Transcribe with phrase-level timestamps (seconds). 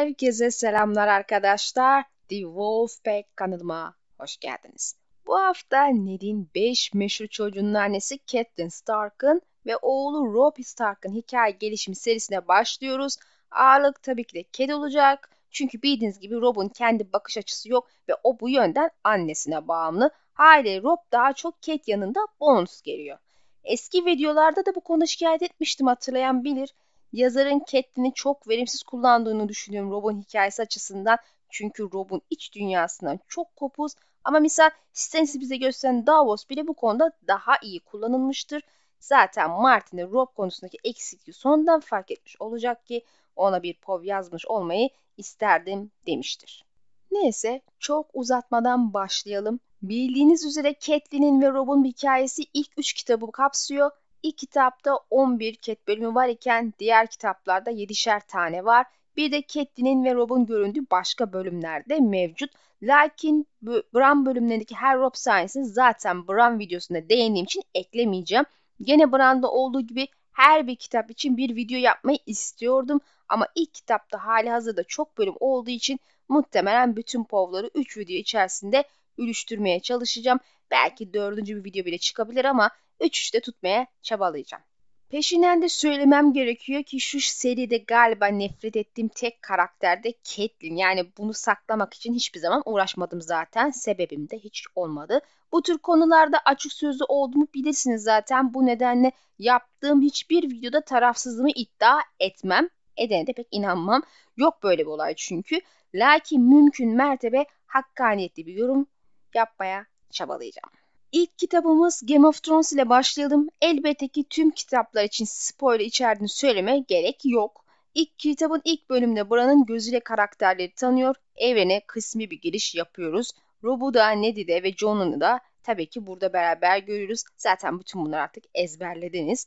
[0.00, 2.04] Herkese selamlar arkadaşlar.
[2.28, 4.96] The Wolfpack kanalıma hoş geldiniz.
[5.26, 11.96] Bu hafta Ned'in 5 meşhur çocuğunun annesi Catelyn Stark'ın ve oğlu Robb Stark'ın hikaye gelişimi
[11.96, 13.16] serisine başlıyoruz.
[13.50, 15.30] Ağırlık tabii ki de Cad olacak.
[15.50, 20.10] Çünkü bildiğiniz gibi Robb'un kendi bakış açısı yok ve o bu yönden annesine bağımlı.
[20.32, 23.18] Haliyle Robb daha çok Cad yanında bonus geliyor.
[23.64, 26.74] Eski videolarda da bu konuda şikayet etmiştim hatırlayan bilir.
[27.12, 31.18] Yazarın Catelyn'i çok verimsiz kullandığını düşünüyorum Rob'un hikayesi açısından.
[31.50, 33.92] Çünkü Rob'un iç dünyasından çok kopuz
[34.24, 38.62] ama misal Stannis'i bize gösteren Davos bile bu konuda daha iyi kullanılmıştır.
[39.00, 43.04] Zaten Martin'in Rob konusundaki eksikliği sondan fark etmiş olacak ki
[43.36, 46.64] ona bir pov yazmış olmayı isterdim demiştir.
[47.10, 49.60] Neyse çok uzatmadan başlayalım.
[49.82, 53.90] Bildiğiniz üzere Catelyn'in ve Rob'un hikayesi ilk üç kitabı kapsıyor.
[54.22, 58.86] İlk kitapta 11 ket bölümü var iken diğer kitaplarda 7'şer tane var.
[59.16, 62.50] Bir de Catelyn'in ve Rob'un göründüğü başka bölümlerde mevcut.
[62.82, 68.44] Lakin Bran bölümlerindeki her Rob sahnesini zaten Bran videosunda değindiğim için eklemeyeceğim.
[68.82, 73.00] Gene Bran'da olduğu gibi her bir kitap için bir video yapmayı istiyordum.
[73.28, 78.84] Ama ilk kitapta hali hazırda çok bölüm olduğu için muhtemelen bütün povları 3 video içerisinde
[79.18, 80.40] ülüştürmeye çalışacağım.
[80.70, 84.64] Belki dördüncü bir video bile çıkabilir ama 3-3'te tutmaya çabalayacağım.
[85.10, 90.76] Peşinden de söylemem gerekiyor ki şu seride galiba nefret ettiğim tek karakter de Catelyn.
[90.76, 93.70] Yani bunu saklamak için hiçbir zaman uğraşmadım zaten.
[93.70, 95.20] Sebebim de hiç olmadı.
[95.52, 98.54] Bu tür konularda açık sözlü olduğumu bilirsiniz zaten.
[98.54, 102.68] Bu nedenle yaptığım hiçbir videoda tarafsızlığımı iddia etmem.
[102.96, 104.02] Edene de pek inanmam.
[104.36, 105.60] Yok böyle bir olay çünkü.
[105.94, 108.86] Lakin mümkün mertebe hakkaniyetli bir yorum
[109.34, 110.79] yapmaya çabalayacağım.
[111.12, 113.48] İlk kitabımız Game of Thrones ile başlayalım.
[113.60, 117.64] Elbette ki tüm kitaplar için spoiler içerdiğini söyleme gerek yok.
[117.94, 121.14] İlk kitabın ilk bölümünde Bran'ın gözüyle karakterleri tanıyor.
[121.36, 123.30] Evrene kısmi bir giriş yapıyoruz.
[123.64, 127.24] Rob'u da, Ned'i de ve Jon'u da tabii ki burada beraber görürüz.
[127.36, 129.46] Zaten bütün bunları artık ezberlediniz.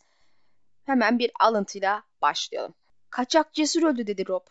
[0.85, 2.73] Hemen bir alıntıyla başlayalım.
[3.09, 4.46] Kaçak cesur öldü dedi Rob.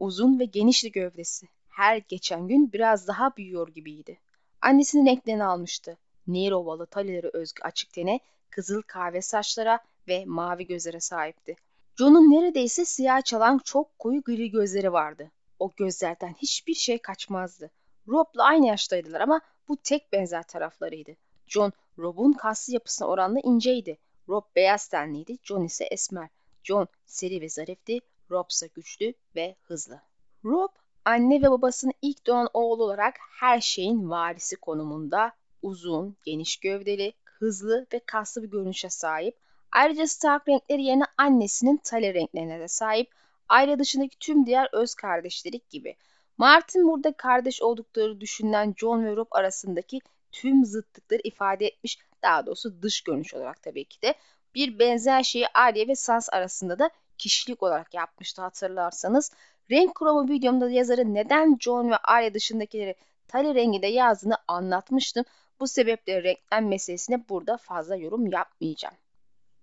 [0.00, 1.46] Uzun ve genişti gövdesi.
[1.68, 4.18] Her geçen gün biraz daha büyüyor gibiydi.
[4.60, 5.98] Annesinin renklerini almıştı.
[6.26, 9.78] Nehir ovalı talileri özgü açık tene, kızıl kahve saçlara
[10.08, 11.56] ve mavi gözlere sahipti.
[11.98, 15.30] John'un neredeyse siyah çalan çok koyu gri gözleri vardı.
[15.58, 17.70] O gözlerden hiçbir şey kaçmazdı.
[18.08, 21.16] Rob'la aynı yaştaydılar ama bu tek benzer taraflarıydı.
[21.46, 23.98] John, Rob'un kaslı yapısına oranla inceydi.
[24.28, 26.28] Rob beyaz tenliydi, John ise esmer.
[26.62, 28.00] John seri ve zarifti,
[28.30, 30.00] Rob ise güçlü ve hızlı.
[30.44, 30.68] Rob,
[31.04, 37.86] anne ve babasının ilk doğan oğlu olarak her şeyin varisi konumunda uzun, geniş gövdeli, hızlı
[37.92, 39.36] ve kaslı bir görünüşe sahip.
[39.72, 43.10] Ayrıca Stark renkleri yerine annesinin Tale renklerine de sahip.
[43.48, 45.96] Aile dışındaki tüm diğer öz kardeşleri gibi.
[46.38, 50.00] Martin burada kardeş oldukları düşünülen John ve Rob arasındaki
[50.32, 51.98] tüm zıtlıkları ifade etmiş.
[52.22, 54.14] Daha doğrusu dış görünüş olarak tabii ki de.
[54.54, 59.32] Bir benzer şeyi Arya ve Sans arasında da kişilik olarak yapmıştı hatırlarsanız.
[59.70, 62.94] Renk kromu videomda yazarın neden John ve Arya dışındakileri
[63.28, 65.24] Tali renginde yazdığını anlatmıştım.
[65.62, 68.94] Bu sebeple renklem meselesine burada fazla yorum yapmayacağım.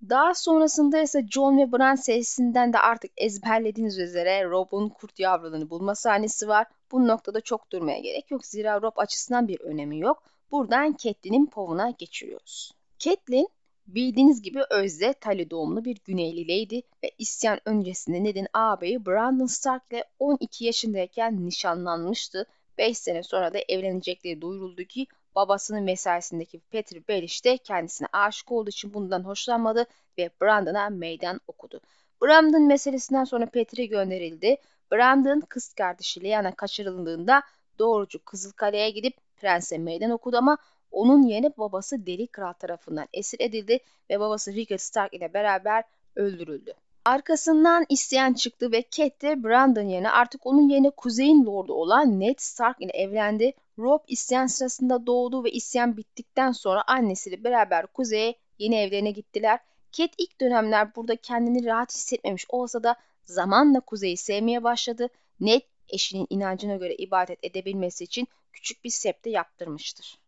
[0.09, 5.95] Daha sonrasında ise John ve Bran serisinden de artık ezberlediğiniz üzere Rob'un kurt yavrularını bulma
[5.95, 6.67] sahnesi var.
[6.91, 8.45] Bu noktada çok durmaya gerek yok.
[8.45, 10.23] Zira Rob açısından bir önemi yok.
[10.51, 12.71] Buradan Catelyn'in povuna geçiriyoruz.
[12.99, 13.49] Catelyn
[13.87, 20.03] bildiğiniz gibi Özde Tali doğumlu bir Güneyli ve isyan öncesinde Ned'in ağabeyi Brandon Stark ile
[20.19, 22.45] 12 yaşındayken nişanlanmıştı.
[22.77, 28.69] 5 sene sonra da evlenecekleri duyuruldu ki Babasının mesaisindeki Peter Baelish de kendisine aşık olduğu
[28.69, 29.85] için bundan hoşlanmadı
[30.17, 31.81] ve Brandon'a meydan okudu.
[32.21, 34.57] Brandon meselesinden sonra Peter'e gönderildi.
[34.91, 37.43] Brandon kız kardeşi Lyanna kaçırıldığında
[37.79, 40.57] doğrucu Kızılkale'ye gidip prense meydan okudu ama
[40.91, 43.79] onun yerine babası Deli Kral tarafından esir edildi
[44.09, 45.83] ve babası Rickard Stark ile beraber
[46.15, 46.73] öldürüldü.
[47.05, 52.35] Arkasından isyan çıktı ve Cat de Brandon yerine artık onun yerine Kuzey'in Lordu olan Ned
[52.37, 53.53] Stark ile evlendi.
[53.79, 59.59] Rob isyan sırasında doğdu ve isyan bittikten sonra annesiyle beraber Kuzey'e yeni evlerine gittiler.
[59.91, 62.95] Cat ilk dönemler burada kendini rahat hissetmemiş olsa da
[63.25, 65.09] zamanla Kuzey'i sevmeye başladı.
[65.39, 70.19] Ned eşinin inancına göre ibadet edebilmesi için küçük bir septe yaptırmıştır.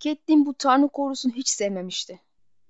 [0.00, 2.20] Catelyn bu tanrı korusunu hiç sevmemişti.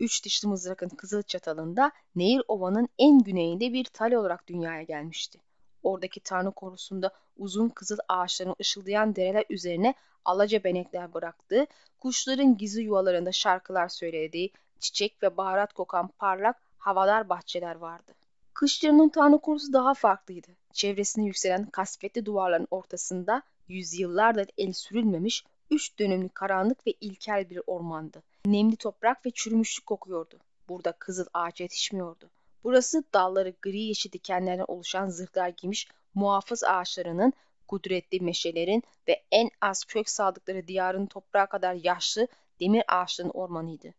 [0.00, 5.40] Üç dişli mızrakın kızıl çatalında Nehir Ova'nın en güneyinde bir tale olarak dünyaya gelmişti.
[5.82, 9.94] Oradaki tanrı korusunda uzun kızıl ağaçların ışıldayan dereler üzerine
[10.24, 11.66] alaca benekler bıraktığı,
[11.98, 18.12] kuşların gizli yuvalarında şarkılar söylediği, çiçek ve baharat kokan parlak havalar bahçeler vardı.
[18.54, 20.48] Kışlarının tanrı konusu daha farklıydı.
[20.72, 28.22] Çevresine yükselen kasvetli duvarların ortasında yüzyıllardır el sürülmemiş üç dönemli karanlık ve ilkel bir ormandı.
[28.46, 30.38] Nemli toprak ve çürümüşlük kokuyordu.
[30.68, 32.30] Burada kızıl ağaç yetişmiyordu.
[32.68, 37.32] Burası dalları gri yeşil dikenlerden oluşan zırhlar giymiş muhafız ağaçlarının,
[37.68, 42.28] kudretli meşelerin ve en az kök saldıkları diyarın toprağa kadar yaşlı
[42.60, 43.94] demir ağaçların ormanıydı.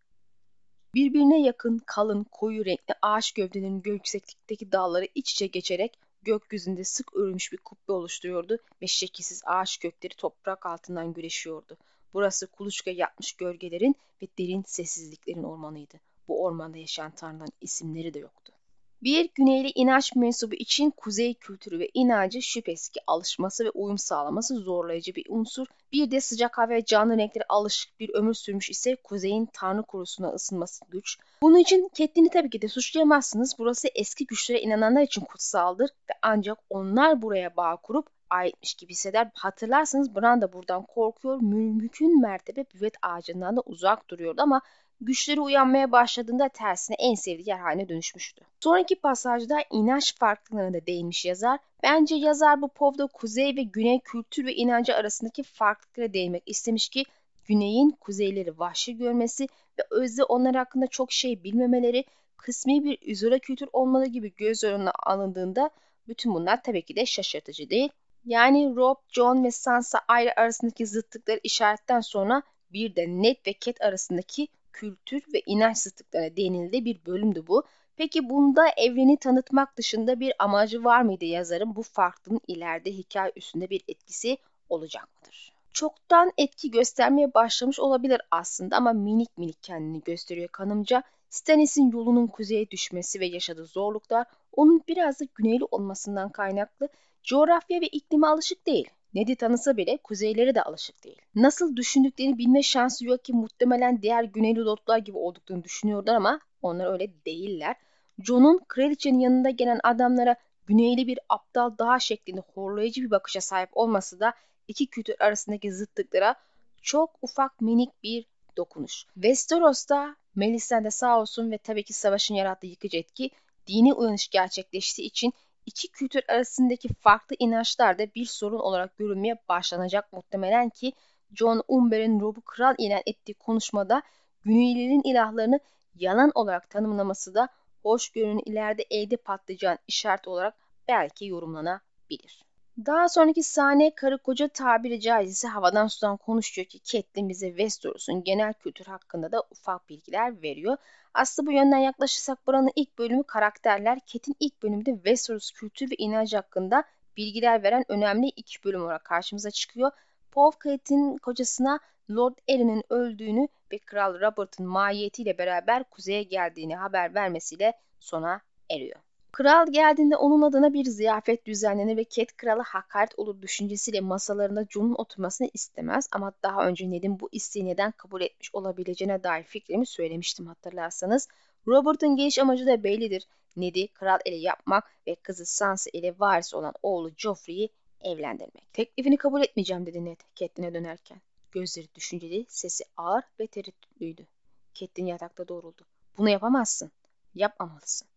[0.93, 7.51] Birbirine yakın, kalın, koyu renkli ağaç gövdelerinin yükseklikteki dalları iç içe geçerek gökyüzünde sık örülmüş
[7.51, 11.77] bir kubbe oluşturuyordu ve şekilsiz ağaç kökleri toprak altından güreşiyordu.
[12.13, 15.99] Burası kuluçka yapmış gölgelerin ve derin sessizliklerin ormanıydı.
[16.27, 18.58] Bu ormanda yaşayan tanrıların isimleri de yoktu.
[19.03, 24.55] Bir güneyli inanç mensubu için kuzey kültürü ve inancı şüphesiz ki alışması ve uyum sağlaması
[24.55, 25.67] zorlayıcı bir unsur.
[25.91, 30.29] Bir de sıcak hava ve canlı renklere alışık bir ömür sürmüş ise kuzeyin tanrı kurusuna
[30.29, 31.17] ısınması güç.
[31.41, 33.55] Bunun için Kettin'i tabii ki de suçlayamazsınız.
[33.59, 39.31] Burası eski güçlere inananlar için kutsaldır ve ancak onlar buraya bağ kurup aitmiş gibi hisseder.
[39.33, 41.41] Hatırlarsanız Bran da buradan korkuyor.
[41.41, 44.61] Mümkün mertebe büvet ağacından da uzak duruyordu ama
[45.01, 48.45] güçleri uyanmaya başladığında tersine en sevdiği yer haline dönüşmüştü.
[48.59, 51.59] Sonraki pasajda inanç farklılığına da değinmiş yazar.
[51.83, 57.05] Bence yazar bu povda kuzey ve güney kültür ve inancı arasındaki farklılıklara değinmek istemiş ki
[57.45, 59.47] güneyin kuzeyleri vahşi görmesi
[59.79, 62.05] ve özde onlar hakkında çok şey bilmemeleri
[62.37, 65.69] kısmi bir izole kültür olmalı gibi göz önüne alındığında
[66.07, 67.89] bütün bunlar tabii ki de şaşırtıcı değil.
[68.25, 73.81] Yani Rob, John ve Sansa ayrı arasındaki zıtlıkları işaretten sonra bir de Ned ve Cat
[73.81, 77.63] arasındaki kültür ve inanç zıtlıklarına değinildiği bir bölümdü bu.
[77.95, 81.75] Peki bunda evreni tanıtmak dışında bir amacı var mıydı yazarın?
[81.75, 84.37] Bu farklılığın ileride hikaye üstünde bir etkisi
[84.69, 85.53] olacak mıdır?
[85.73, 91.03] Çoktan etki göstermeye başlamış olabilir aslında ama minik minik kendini gösteriyor kanımca.
[91.29, 96.89] Stannis'in yolunun kuzeye düşmesi ve yaşadığı zorluklar onun biraz da güneyli olmasından kaynaklı
[97.23, 98.89] coğrafya ve iklime alışık değil.
[99.13, 101.21] Ned'i tanısa bile kuzeyleri de alışık değil.
[101.35, 106.93] Nasıl düşündüklerini bilme şansı yok ki muhtemelen diğer güneyli lordlar gibi olduklarını düşünüyorlar ama onlar
[106.93, 107.75] öyle değiller.
[108.23, 110.35] John'un kraliçenin yanında gelen adamlara
[110.65, 114.33] güneyli bir aptal daha şeklinde horlayıcı bir bakışa sahip olması da
[114.67, 116.35] iki kültür arasındaki zıtlıklara
[116.81, 118.25] çok ufak minik bir
[118.57, 119.05] dokunuş.
[119.13, 123.31] Westeros'ta Melisandre sağ olsun ve tabii ki savaşın yarattığı yıkıcı etki
[123.67, 125.33] dini uyanış gerçekleştiği için
[125.69, 130.93] iki kültür arasındaki farklı inançlar da bir sorun olarak görülmeye başlanacak muhtemelen ki
[131.35, 134.01] John Umber'in Rob'u kral ilan ettiği konuşmada
[134.41, 135.59] Güneylilerin ilahlarını
[135.95, 137.49] yalan olarak tanımlaması da
[137.83, 140.55] hoşgörünün ileride elde patlayacağın işaret olarak
[140.87, 142.43] belki yorumlanabilir.
[142.85, 148.53] Daha sonraki sahne karı koca tabiri caizse havadan sudan konuşuyor ki Catelyn bize Westeros'un genel
[148.53, 150.77] kültür hakkında da ufak bilgiler veriyor.
[151.13, 153.99] Aslında bu yönden yaklaşırsak buranın ilk bölümü karakterler.
[154.05, 156.83] Ket'in ilk bölümünde Westeros kültür ve inancı hakkında
[157.17, 159.91] bilgiler veren önemli iki bölüm olarak karşımıza çıkıyor.
[160.31, 161.79] Paul Ket'in kocasına
[162.11, 168.99] Lord Erin'in öldüğünü ve Kral Robert'ın mahiyetiyle beraber kuzeye geldiğini haber vermesiyle sona eriyor.
[169.31, 174.95] Kral geldiğinde onun adına bir ziyafet düzenlenir ve Cat krala hakaret olur düşüncesiyle masalarında Jon'un
[174.97, 180.47] oturmasını istemez ama daha önce Ned'in bu isteği neden kabul etmiş olabileceğine dair fikrimi söylemiştim
[180.47, 181.27] hatırlarsanız.
[181.67, 183.27] Robert'ın geliş amacı da bellidir.
[183.55, 187.69] Ned'i kral ele yapmak ve kızı Sansa ile varis olan oğlu Joffrey'i
[188.01, 188.73] evlendirmek.
[188.73, 191.21] Teklifini kabul etmeyeceğim dedi Ned Catelyn'e dönerken.
[191.51, 194.27] Gözleri düşünceli, sesi ağır ve tereddütlüydü.
[194.73, 195.85] Catelyn yatakta doğruldu.
[196.17, 196.91] Bunu yapamazsın.
[197.35, 198.07] Yapmamalısın.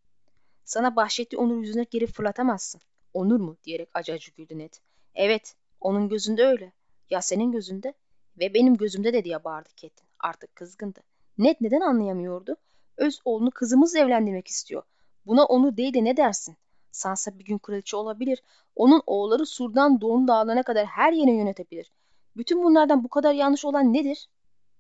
[0.64, 2.81] Sana bahşettiği onur yüzüne geri fırlatamazsın.
[3.14, 3.57] Onur mu?
[3.64, 4.73] diyerek acı acı güldü Ned.
[5.14, 6.73] Evet, onun gözünde öyle.
[7.11, 7.95] Ya senin gözünde?
[8.38, 10.09] Ve benim gözümde de diye bağırdı Catelyn.
[10.21, 11.00] Artık kızgındı.
[11.38, 12.57] Ned neden anlayamıyordu?
[12.97, 14.83] Öz oğlunu kızımızla evlendirmek istiyor.
[15.26, 16.57] Buna onu değil de ne dersin?
[16.90, 18.42] Sansa bir gün kraliçe olabilir.
[18.76, 21.92] Onun oğulları Sur'dan Doğu dağlarına kadar her yeri yönetebilir.
[22.37, 24.28] Bütün bunlardan bu kadar yanlış olan nedir?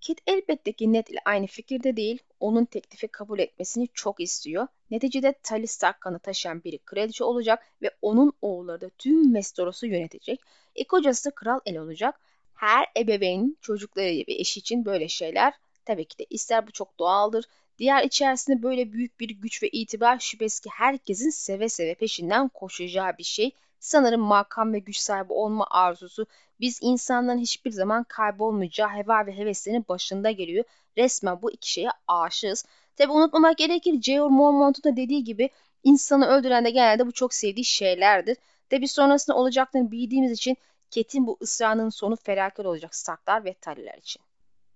[0.02, 4.66] Kit elbette ki Ned ile aynı fikirde değil, onun teklifi kabul etmesini çok istiyor.
[4.90, 10.40] Neticede Talis Stark kanı taşıyan biri kraliçe olacak ve onun oğulları da tüm Westeros'u yönetecek.
[10.76, 12.20] E kocası kral el olacak.
[12.54, 15.54] Her ebeveynin çocukları ve eşi için böyle şeyler
[15.84, 17.44] tabii ki de ister bu çok doğaldır.
[17.78, 23.18] Diğer içerisinde böyle büyük bir güç ve itibar şüphesiz ki herkesin seve seve peşinden koşacağı
[23.18, 23.52] bir şey.
[23.82, 26.26] Sanırım makam ve güç sahibi olma arzusu
[26.60, 30.64] biz insanların hiçbir zaman kaybolmayacağı heva ve heveslerinin başında geliyor.
[30.98, 32.64] Resmen bu iki şeye aşığız.
[32.96, 35.50] Tabi unutmamak gerekir Georg Monmouth'un da dediği gibi
[35.84, 38.36] insanı öldüren de genelde bu çok sevdiği şeylerdir.
[38.70, 40.56] Tabi sonrasında olacaklarını bildiğimiz için
[40.90, 44.22] Ket'in bu ısrarının sonu felaket olacak Starklar ve Tully'ler için.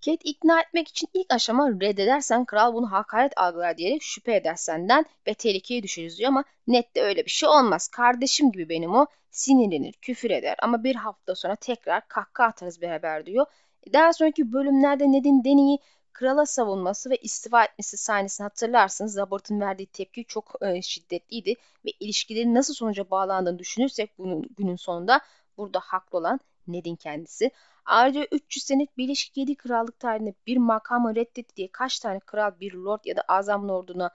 [0.07, 5.07] Kate ikna etmek için ilk aşama reddedersen kral bunu hakaret algılar diyerek şüphe eder senden
[5.27, 7.89] ve tehlikeye düşeriz diyor ama Ned de öyle bir şey olmaz.
[7.89, 13.27] Kardeşim gibi benim o sinirlenir, küfür eder ama bir hafta sonra tekrar kahkaha atarız beraber
[13.27, 13.47] diyor.
[13.93, 15.79] Daha sonraki bölümlerde Ned'in deneyi
[16.13, 19.17] krala savunması ve istifa etmesi sahnesini hatırlarsınız.
[19.17, 25.21] Robert'ın verdiği tepki çok e, şiddetliydi ve ilişkilerin nasıl sonuca bağlandığını düşünürsek bunun günün sonunda
[25.59, 27.51] burada haklı olan Ned'in kendisi.
[27.87, 32.73] Ayrıca 300 senelik Birleşik Yedi Krallık tarihinde bir makamı reddetti diye kaç tane kral bir
[32.73, 34.11] lord ya da azam lorduna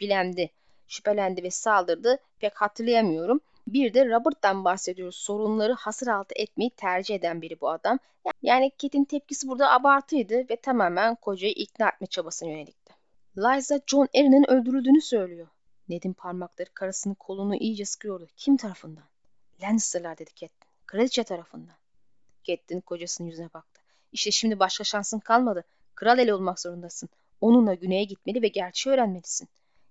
[0.00, 0.50] bilendi,
[0.88, 3.40] şüphelendi ve saldırdı pek hatırlayamıyorum.
[3.66, 5.16] Bir de Robert'tan bahsediyoruz.
[5.16, 7.98] Sorunları hasır altı etmeyi tercih eden biri bu adam.
[8.42, 12.94] Yani Kate'in tepkisi burada abartıydı ve tamamen kocayı ikna etme çabasına yönelikti.
[13.36, 15.48] Liza John Erin'in öldürüldüğünü söylüyor.
[15.88, 18.26] Ned'in parmakları karısının kolunu iyice sıkıyordu.
[18.36, 19.04] Kim tarafından?
[19.62, 20.66] Lannister'lar dedi Catelyn.
[20.86, 21.76] Kraliçe tarafından.
[22.46, 23.82] Catelyn kocasının yüzüne baktı.
[24.12, 25.64] İşte şimdi başka şansın kalmadı.
[25.94, 27.08] Kral eli olmak zorundasın.
[27.40, 29.48] Onunla güneye gitmeli ve gerçeği öğrenmelisin.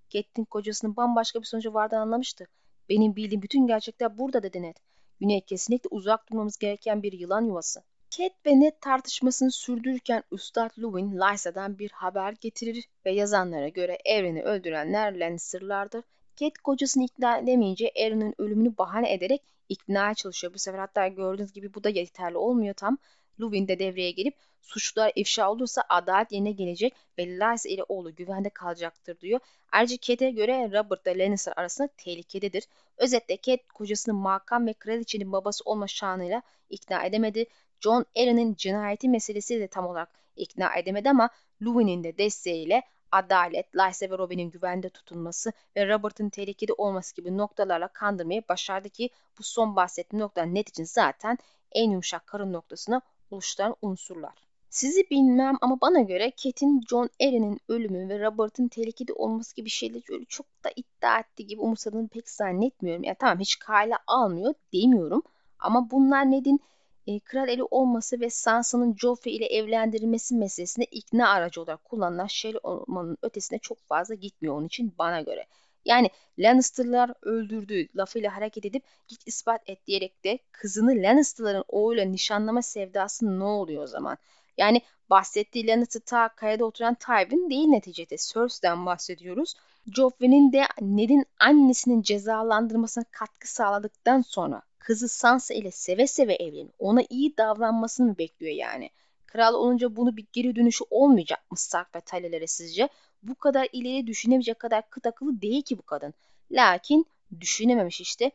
[0.10, 2.48] Catelyn kocasının bambaşka bir sonucu vardığını anlamıştı.
[2.90, 4.76] Benim bildiğim bütün gerçekler burada dedi Ned.
[5.20, 7.84] Güney kesinlikle uzak durmamız gereken bir yılan yuvası.
[8.10, 14.42] Cat ve Ned tartışmasını sürdürürken Üstad Luwin Lysa'dan bir haber getirir ve yazanlara göre Aaron'ı
[14.42, 16.04] öldürenler Lannister'lardır.
[16.36, 20.54] Cat kocasını ikna edemeyince Aaron'ın ölümünü bahane ederek ikna çalışıyor.
[20.54, 22.98] Bu sefer hatta gördüğünüz gibi bu da yeterli olmuyor tam.
[23.40, 28.50] Luwin de devreye gelip suçlular ifşa olursa adalet yerine gelecek ve Lysa ile oğlu güvende
[28.50, 29.40] kalacaktır diyor.
[29.72, 32.64] Ayrıca Kate'e göre Robert ile Lannister arasında tehlikededir.
[32.98, 37.46] Özetle Kate kocasının makam ve kraliçenin babası olma şanıyla ikna edemedi.
[37.80, 41.30] John Arryn'in cinayeti meselesi de tam olarak ikna edemedi ama
[41.62, 42.84] Luwin'in de desteğiyle
[43.16, 49.10] adalet, Lysa ve Robin'in güvende tutulması ve Robert'ın tehlikede olması gibi noktalarla kandırmayı başardı ki
[49.40, 51.38] bu son bahsettiğim nokta net için zaten
[51.72, 54.34] en yumuşak karın noktasına oluşturan unsurlar.
[54.70, 60.04] Sizi bilmem ama bana göre Kate'in John Arryn'in ölümü ve Robert'ın tehlikede olması gibi şeyleri
[60.10, 63.04] öyle çok da iddia ettiği gibi umursadığını pek zannetmiyorum.
[63.04, 65.24] Yani tamam hiç kale almıyor demiyorum
[65.60, 66.60] ama bunlar Ned'in
[67.08, 72.60] e, kral eli olması ve Sansa'nın Joffrey ile evlendirilmesi meselesinde ikna aracı olarak kullanılan şeyler
[72.64, 75.46] olmanın ötesine çok fazla gitmiyor onun için bana göre.
[75.86, 76.10] Yani
[76.40, 83.40] Lannister'lar öldürdüğü lafıyla hareket edip git ispat et diyerek de kızını Lannister'ların oğluyla nişanlama sevdası
[83.40, 84.18] ne oluyor o zaman?
[84.58, 88.16] Yani bahsettiği Lannister ta kayada oturan Tywin değil neticede.
[88.18, 89.56] Cersei'den bahsediyoruz.
[89.96, 97.01] Joffrey'nin de Ned'in annesinin cezalandırmasına katkı sağladıktan sonra kızı Sansa ile seve seve evlenip ona
[97.10, 98.89] iyi davranmasını bekliyor yani?
[99.25, 102.89] Kral olunca bunu bir geri dönüşü olmayacak mı Stark ve Talelere sizce?
[103.24, 106.13] Bu kadar ileri düşünemeyecek kadar kıt akıllı değil ki bu kadın.
[106.51, 107.06] Lakin
[107.39, 108.32] düşünememiş işte.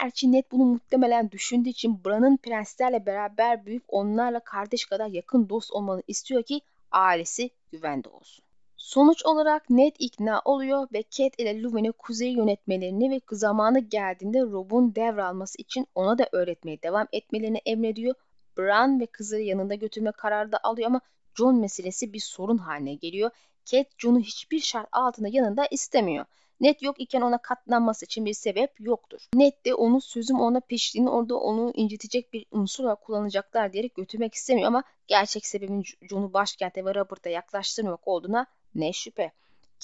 [0.00, 5.72] Gerçi Ned bunu muhtemelen düşündüğü için Bran'ın prenslerle beraber büyüyüp onlarla kardeş kadar yakın dost
[5.72, 8.44] olmanı istiyor ki ailesi güvende olsun.
[8.82, 14.94] Sonuç olarak Ned ikna oluyor ve Cat ile Luwin'e kuzeyi yönetmelerini ve zamanı geldiğinde Rob'un
[14.94, 18.14] devralması için ona da öğretmeye devam etmelerini emrediyor.
[18.58, 21.00] Bran ve kızları yanında götürme kararı da alıyor ama
[21.34, 23.30] Jon meselesi bir sorun haline geliyor.
[23.64, 26.24] Cat Jon'u hiçbir şart altında yanında istemiyor.
[26.62, 29.28] Ned yok iken ona katlanması için bir sebep yoktur.
[29.34, 34.34] Ned de onu sözüm ona piştiğini orada onu incitecek bir unsur olarak kullanacaklar diyerek götürmek
[34.34, 39.32] istemiyor ama gerçek sebebin Jon'u başkente ve Robert'a yaklaştırmak olduğuna ne şüphe.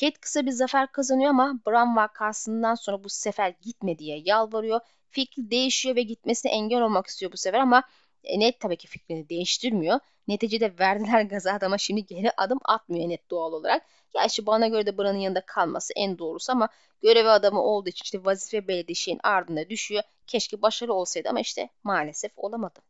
[0.01, 4.81] Kate kısa bir zafer kazanıyor ama Bran vakasından sonra bu sefer gitme diye yalvarıyor.
[5.11, 7.83] Fikri değişiyor ve gitmesine engel olmak istiyor bu sefer ama
[8.25, 10.01] e, Ned tabii ki fikrini değiştirmiyor.
[10.29, 13.87] Neticede verdiler gazı adama şimdi geri adım atmıyor Ned doğal olarak.
[14.13, 16.69] Gerçi bana göre de Bran'ın yanında kalması en doğrusu ama
[17.03, 20.03] görevi adamı olduğu için işte vazife belediği şeyin ardına düşüyor.
[20.27, 22.81] Keşke başarılı olsaydı ama işte maalesef olamadı.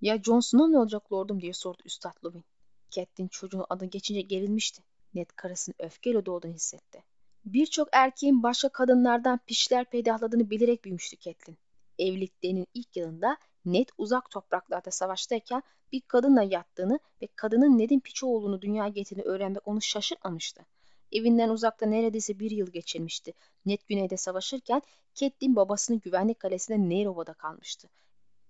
[0.00, 2.44] Ya Jon Snow ne olacak lordum diye sordu Üstad Lubin.
[2.90, 4.82] Catelyn çocuğun adı geçince gerilmişti.
[5.14, 7.02] Ned karısının öfkeyle doğduğunu hissetti.
[7.44, 11.58] Birçok erkeğin başka kadınlardan pişler peydahladığını bilerek büyümüştü Catelyn.
[11.98, 13.36] Evliliklerinin ilk yılında
[13.66, 19.68] Ned uzak topraklarda savaştayken bir kadınla yattığını ve kadının Ned'in piçi olduğunu dünyaya getirdiğini öğrenmek
[19.68, 20.66] onu şaşırtmamıştı.
[21.12, 23.32] Evinden uzakta neredeyse bir yıl geçirmişti.
[23.66, 24.82] Ned güneyde savaşırken
[25.14, 27.88] Catelyn babasının güvenlik kalesinde Nairova'da kalmıştı.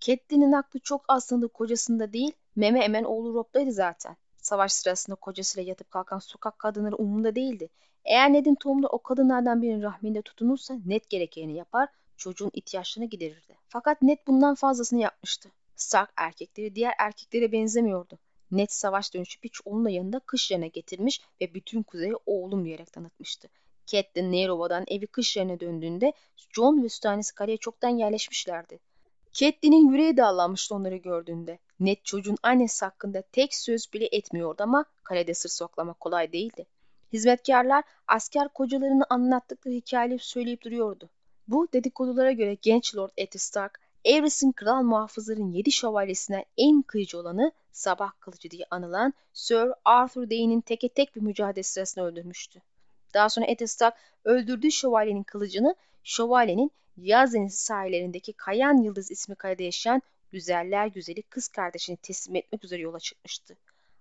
[0.01, 4.17] Catelyn'in aklı çok aslında kocasında değil, meme emen oğlu Rob'daydı zaten.
[4.37, 7.69] Savaş sırasında kocasıyla yatıp kalkan sokak kadınları umurunda değildi.
[8.05, 13.57] Eğer Ned'in tohumda o kadınlardan birinin rahminde tutunursa Ned gerekeni yapar, çocuğun ihtiyaçlarını giderirdi.
[13.69, 15.51] Fakat Ned bundan fazlasını yapmıştı.
[15.77, 18.19] Stark erkekleri diğer erkeklere benzemiyordu.
[18.51, 23.49] Ned savaş dönüşü bir onunla yanında kış yerine getirmiş ve bütün kuzeyi oğlum diyerek tanıtmıştı.
[23.87, 28.79] Catelyn Nairova'dan evi kış yerine döndüğünde John ve Stannis kaleye çoktan yerleşmişlerdi.
[29.33, 31.59] Catelyn'in yüreği dağlanmıştı onları gördüğünde.
[31.81, 36.67] Ned çocuğun annesi hakkında tek söz bile etmiyordu ama kalede sır soklamak kolay değildi.
[37.13, 41.11] Hizmetkarlar asker kocalarını anlattıkları hikayeleri söyleyip duruyordu.
[41.49, 47.53] Bu dedikodulara göre genç Lord Eddard Stark, Everest'in kral muhafızların yedi şövalyesinden en kıyıcı olanı
[47.73, 52.62] sabah kılıcı diye anılan Sir Arthur Dayne'in teke tek bir mücadele sırasında öldürmüştü.
[53.15, 55.75] Daha sonra Eddard Stark öldürdüğü şövalyenin kılıcını
[56.05, 62.65] şövalyenin Yaz Denizi sahillerindeki Kayan Yıldız ismi kalede yaşayan güzeller güzeli kız kardeşini teslim etmek
[62.65, 63.57] üzere yola çıkmıştı.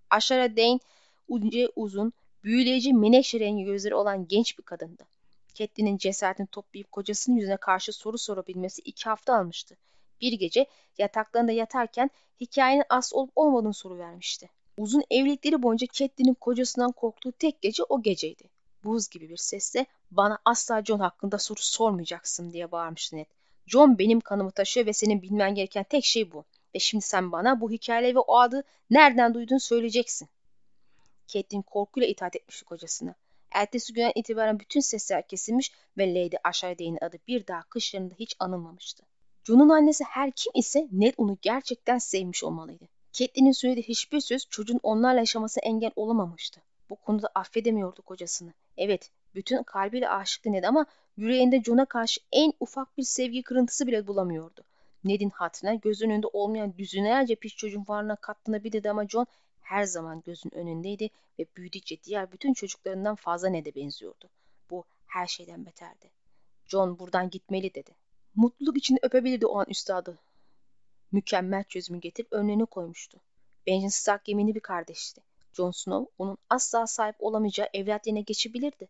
[0.10, 0.80] Aşara Dane
[1.28, 5.15] ince uzun, büyüleyici menekşe rengi gözleri olan genç bir kadındı.
[5.56, 9.78] Catelyn'in cesaretini toplayıp kocasının yüzüne karşı soru sorabilmesi iki hafta almıştı.
[10.22, 10.66] Bir gece
[10.98, 12.10] yataklarında yatarken
[12.42, 14.50] hikayenin asıl olup olmadığını soru vermişti.
[14.78, 18.44] Uzun evlilikleri boyunca Catelyn'in kocasından korktuğu tek gece o geceydi.
[18.84, 23.26] Buz gibi bir sesle bana asla John hakkında soru sormayacaksın diye bağırmıştı Ned.
[23.68, 26.46] John benim kanımı taşıyor ve senin bilmen gereken tek şey bu.
[26.76, 30.30] Ve şimdi sen bana bu hikayeleri ve o adı nereden duyduğunu söyleyeceksin.
[31.28, 33.16] Catelyn korkuyla itaat etmişti kocasına.
[33.52, 39.04] Ertesi günden itibaren bütün sesler kesilmiş ve Lady Asharday'in adı bir daha kışlarında hiç anılmamıştı.
[39.44, 42.88] John'un annesi her kim ise Ned onu gerçekten sevmiş olmalıydı.
[43.12, 46.62] Catelyn'in söylediği hiçbir söz çocuğun onlarla yaşaması engel olamamıştı.
[46.90, 48.54] Bu konuda affedemiyordu kocasını.
[48.78, 50.86] Evet, bütün kalbiyle aşıktı Ned ama
[51.18, 54.64] yüreğinde John'a karşı en ufak bir sevgi kırıntısı bile bulamıyordu.
[55.04, 59.26] Ned'in hatırına göz önünde olmayan düzinelerce piç çocuğun varlığına katlanabilirdi ama John
[59.66, 64.30] her zaman gözün önündeydi ve büyüdükçe diğer bütün çocuklarından fazla Ned'e benziyordu.
[64.70, 66.12] Bu her şeyden beterdi.
[66.66, 67.92] John buradan gitmeli dedi.
[68.36, 70.20] Mutluluk içinde öpebilirdi o an üstadı.
[71.12, 73.22] Mükemmel çözümü getirip önüne koymuştu.
[73.68, 75.22] Benjamin Stark gemini bir kardeşti.
[75.54, 78.88] Jon Snow onun asla sahip olamayacağı evlat yerine geçebilirdi.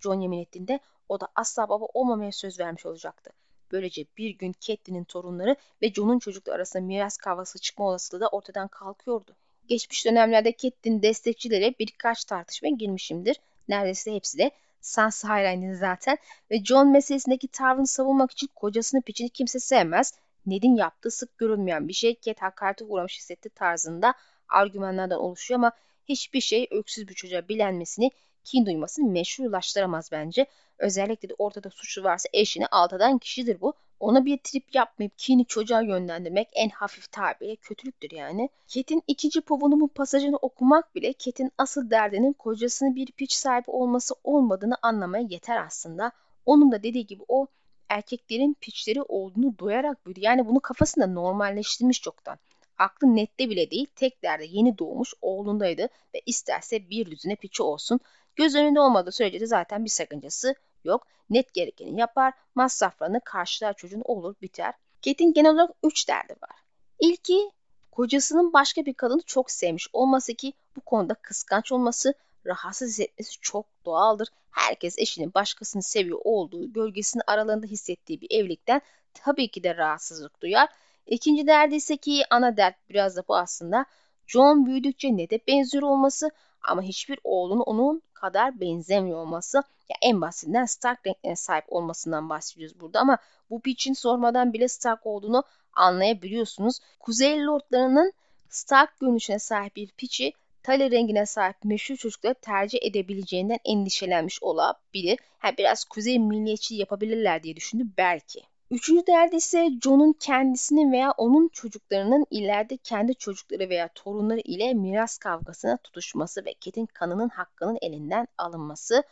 [0.00, 3.30] Jon yemin ettiğinde o da asla baba olmamaya söz vermiş olacaktı.
[3.72, 8.68] Böylece bir gün Catelyn'in torunları ve Jon'un çocukları arasında miras kavgası çıkma olasılığı da ortadan
[8.68, 9.36] kalkıyordu.
[9.68, 13.36] Geçmiş dönemlerde Catelyn destekçileri birkaç tartışmaya girmişimdir.
[13.68, 16.18] Neredeyse hepsi de Sansa hayranıydı zaten
[16.50, 20.14] ve John meselesindeki tavrını savunmak için kocasının piçini kimse sevmez.
[20.46, 24.14] Ned'in yaptığı sık görülmeyen bir şey Ket hakarete uğramış hissetti tarzında
[24.48, 25.72] argümanlardan oluşuyor ama
[26.04, 28.10] hiçbir şey öksüz bir çocuğa bilenmesini,
[28.44, 30.46] kin duymasını meşrulaştıramaz bence.
[30.78, 33.74] Özellikle de ortada suçlu varsa eşini altadan kişidir bu.
[34.00, 38.48] Ona bir trip yapmayıp kini çocuğa yönlendirmek en hafif tabiriyle kötülüktür yani.
[38.68, 44.74] Ket'in ikinci povunumun pasajını okumak bile Ket'in asıl derdinin kocasının bir piç sahibi olması olmadığını
[44.82, 46.12] anlamaya yeter aslında.
[46.46, 47.46] Onun da dediği gibi o
[47.88, 50.20] erkeklerin piçleri olduğunu duyarak büyüdü.
[50.22, 52.38] Yani bunu kafasında normalleştirmiş çoktan.
[52.78, 58.00] Aklı nette bile değil, tek derdi yeni doğmuş oğlundaydı ve isterse bir düzine piçi olsun.
[58.36, 60.54] Göz önünde olmadığı sürece de zaten bir sakıncası
[60.86, 61.06] yok.
[61.30, 64.74] Net gerekeni yapar, masraflarını karşılar çocuğun olur biter.
[65.04, 66.56] Kate'in genel olarak üç derdi var.
[67.00, 67.50] İlki
[67.92, 72.14] kocasının başka bir kadını çok sevmiş olması ki bu konuda kıskanç olması,
[72.46, 74.28] rahatsız hissetmesi çok doğaldır.
[74.50, 78.80] Herkes eşinin başkasını seviyor olduğu gölgesinin aralarında hissettiği bir evlilikten
[79.14, 80.68] tabii ki de rahatsızlık duyar.
[81.06, 83.86] İkinci derdi ise ki ana dert biraz da bu aslında.
[84.26, 86.30] John büyüdükçe ne de benziyor olması
[86.62, 89.62] ama hiçbir oğlunun onun kadar benzemiyor olması.
[89.88, 93.18] Ya en basitinden Stark renklerine sahip olmasından bahsediyoruz burada ama
[93.50, 96.78] bu için sormadan bile Stark olduğunu anlayabiliyorsunuz.
[97.00, 98.12] Kuzey Lordlarının
[98.48, 100.32] Stark görünüşüne sahip bir piçi
[100.66, 105.18] Tali rengine sahip meşhur çocukları tercih edebileceğinden endişelenmiş olabilir.
[105.38, 108.42] Ha, biraz kuzey milliyetçi yapabilirler diye düşündü belki.
[108.70, 115.18] Üçüncü derdi ise John'un kendisinin veya onun çocuklarının ileride kendi çocukları veya torunları ile miras
[115.18, 119.02] kavgasına tutuşması ve Kate'in kanının hakkının elinden alınması.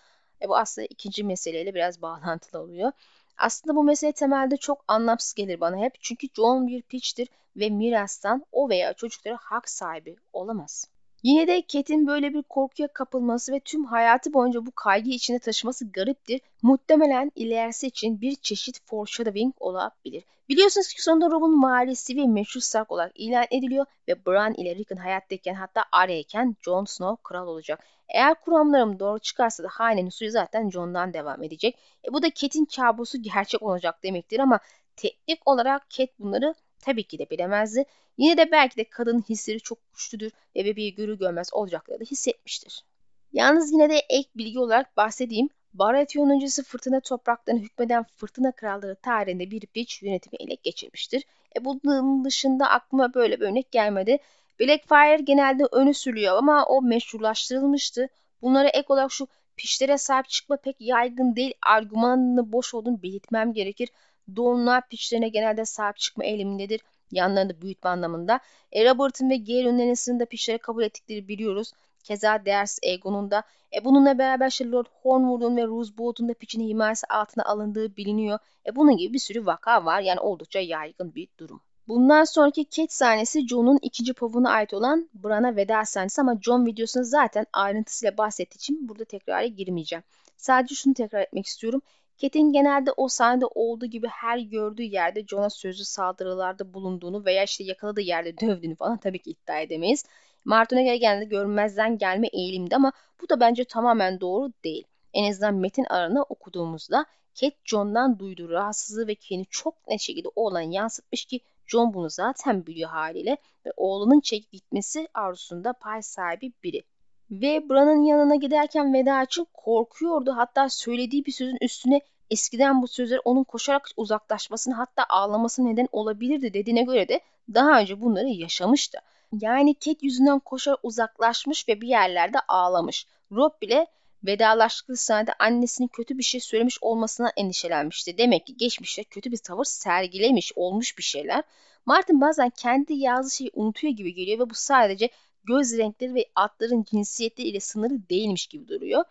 [0.45, 2.93] E bu aslında ikinci meseleyle biraz bağlantılı oluyor.
[3.39, 5.95] Aslında bu mesele temelde çok anlamsız gelir bana hep.
[6.01, 10.89] Çünkü John bir piçtir ve mirastan o veya çocukları hak sahibi olamaz.
[11.25, 15.91] Yine de Kate'in böyle bir korkuya kapılması ve tüm hayatı boyunca bu kaygı içinde taşıması
[15.91, 16.41] gariptir.
[16.63, 20.25] Muhtemelen ilerisi için bir çeşit foreshadowing olabilir.
[20.49, 24.97] Biliyorsunuz ki sonunda Rob'un mahallesi ve meşhur Stark olarak ilan ediliyor ve Bran ile Rickon
[24.97, 27.85] hayattayken hatta Arya'yken Jon Snow kral olacak.
[28.09, 31.79] Eğer kuramlarım doğru çıkarsa da hanenin suyu zaten Jon'dan devam edecek.
[32.09, 34.61] E bu da Kate'in kabusu gerçek olacak demektir ama
[34.97, 36.55] teknik olarak Kate bunları
[36.85, 37.85] tabii ki de bilemezdi.
[38.19, 42.85] Yine de belki de kadının hisleri çok güçlüdür ve bebeği görür görmez olacakları da hissetmiştir.
[43.33, 45.49] Yalnız yine de ek bilgi olarak bahsedeyim.
[45.73, 51.25] Baratheon öncesi fırtına topraklarına hükmeden fırtına kralları tarihinde bir piç yönetimi ele geçirmiştir.
[51.57, 54.19] E bunun dışında aklıma böyle bir örnek gelmedi.
[54.61, 58.09] Blackfire genelde önü sürüyor ama o meşrulaştırılmıştı.
[58.43, 63.89] Bunlara ek olarak şu pişlere sahip çıkma pek yaygın değil argümanını boş olduğunu belirtmem gerekir.
[64.37, 66.81] Doğumlar piçlerine genelde sahip çıkma eğilimindedir.
[67.11, 68.41] Yanlarında büyütme anlamında.
[68.73, 71.73] E, Robert'ın ve Gary'nin enesinin de piçleri kabul ettikleri biliyoruz.
[72.05, 73.43] Keza değersiz Egon'un da.
[73.77, 78.39] E, bununla beraber işte Lord Hornwood'un ve Rooseboat'un da piçinin himayesi altına alındığı biliniyor.
[78.67, 80.01] E, bunun gibi bir sürü vaka var.
[80.01, 81.61] Yani oldukça yaygın bir durum.
[81.89, 87.05] Bundan sonraki Cat sahnesi John'un ikinci povuna ait olan Bran'a veda sahnesi ama John videosunda
[87.05, 90.05] zaten ayrıntısıyla bahsettiği için burada tekrara girmeyeceğim.
[90.37, 91.83] Sadece şunu tekrar etmek istiyorum.
[92.17, 97.65] Cat'in genelde o sahnede olduğu gibi her gördüğü yerde John'a sözlü saldırılarda bulunduğunu veya işte
[97.65, 100.05] yakaladığı yerde dövdüğünü falan tabii ki iddia edemeyiz.
[100.45, 104.85] Martin'e genelde görmezden gelme eğilimde ama bu da bence tamamen doğru değil.
[105.15, 110.61] En azından metin arana okuduğumuzda Cat John'dan duyduğu rahatsızlığı ve kendini çok net şekilde oğlan
[110.61, 116.83] yansıtmış ki John bunu zaten biliyor haliyle ve oğlunun çekip gitmesi arzusunda pay sahibi biri.
[117.31, 120.33] Ve Bran'ın yanına giderken veda için korkuyordu.
[120.37, 126.55] Hatta söylediği bir sözün üstüne eskiden bu sözler onun koşarak uzaklaşmasını hatta ağlaması neden olabilirdi
[126.55, 127.21] dediğine göre de
[127.55, 128.99] daha önce bunları yaşamıştı.
[129.41, 133.07] Yani Kate yüzünden koşar uzaklaşmış ve bir yerlerde ağlamış.
[133.33, 133.87] Rob bile
[134.25, 138.19] vedalaştığı sahnede annesinin kötü bir şey söylemiş olmasına endişelenmişti.
[138.19, 141.43] Demek ki geçmişte kötü bir tavır sergilemiş olmuş bir şeyler.
[141.87, 145.11] Martin bazen kendi yazdığı şeyi unutuyor gibi geliyor ve bu sadece
[145.45, 149.05] göz renkleri ve atların cinsiyeti ile sınırı değilmiş gibi duruyor.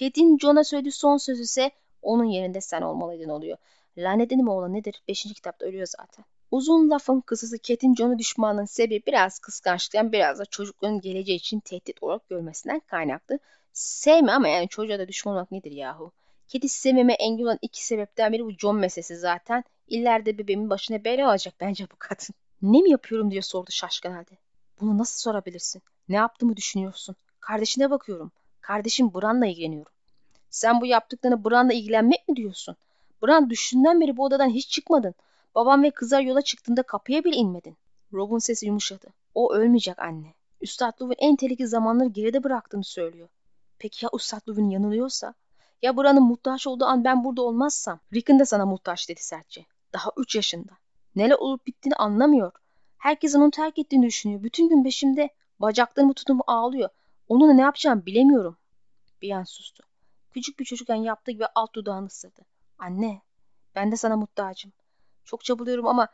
[0.00, 1.70] Kate'in John'a söylediği son söz ise
[2.02, 3.56] onun yerinde sen olmalıydın oluyor.
[3.98, 5.02] Lanet mi oğlan nedir?
[5.08, 6.24] Beşinci kitapta ölüyor zaten.
[6.50, 12.02] Uzun lafın kısası Kate'in John'u düşmanlığın sebebi biraz kıskançlıktan biraz da çocukların geleceği için tehdit
[12.02, 13.38] olarak görmesinden kaynaklı.
[13.72, 16.12] Sevme ama yani çocuğa da düşman olmak nedir yahu?
[16.48, 19.64] Kedi sevmeme engel olan iki sebepten biri bu John meselesi zaten.
[19.88, 22.34] İleride bebeğimin başına bela olacak bence bu kadın.
[22.62, 24.30] Ne mi yapıyorum diye sordu şaşkın halde.
[24.80, 25.82] Bunu nasıl sorabilirsin?
[26.08, 27.16] Ne yaptığımı düşünüyorsun?
[27.40, 28.32] Kardeşine bakıyorum.
[28.60, 29.92] Kardeşim Bran'la ilgileniyorum.
[30.50, 32.76] Sen bu yaptıklarını Bran'la ilgilenmek mi diyorsun?
[33.22, 35.14] Bran düşünden beri bu odadan hiç çıkmadın.
[35.54, 37.76] Babam ve kızlar yola çıktığında kapıya bile inmedin.
[38.12, 39.06] Rob'un sesi yumuşadı.
[39.34, 40.34] O ölmeyecek anne.
[40.60, 43.28] Üstad Luv'un en tehlikeli zamanları geride bıraktığını söylüyor.
[43.78, 45.34] Peki ya Üstad Luv'un yanılıyorsa?
[45.82, 48.00] Ya Bran'ın muhtaç olduğu an ben burada olmazsam?
[48.14, 49.66] Rick'in de sana muhtaç dedi sertçe.
[49.92, 50.72] Daha üç yaşında.
[51.16, 52.52] Neler olup bittiğini anlamıyor.
[53.00, 54.42] Herkes onu terk ettiğini düşünüyor.
[54.42, 55.30] Bütün gün peşimde.
[55.60, 56.88] Bacaklarımı tutumu ağlıyor.
[57.28, 58.56] Onunla ne yapacağımı bilemiyorum.
[59.22, 59.82] Bir an sustu.
[60.30, 62.40] Küçük bir çocukken yaptığı gibi alt dudağını ısırdı.
[62.78, 63.22] Anne,
[63.74, 64.72] ben de sana muhtacım.
[65.24, 66.08] Çok çabalıyorum ama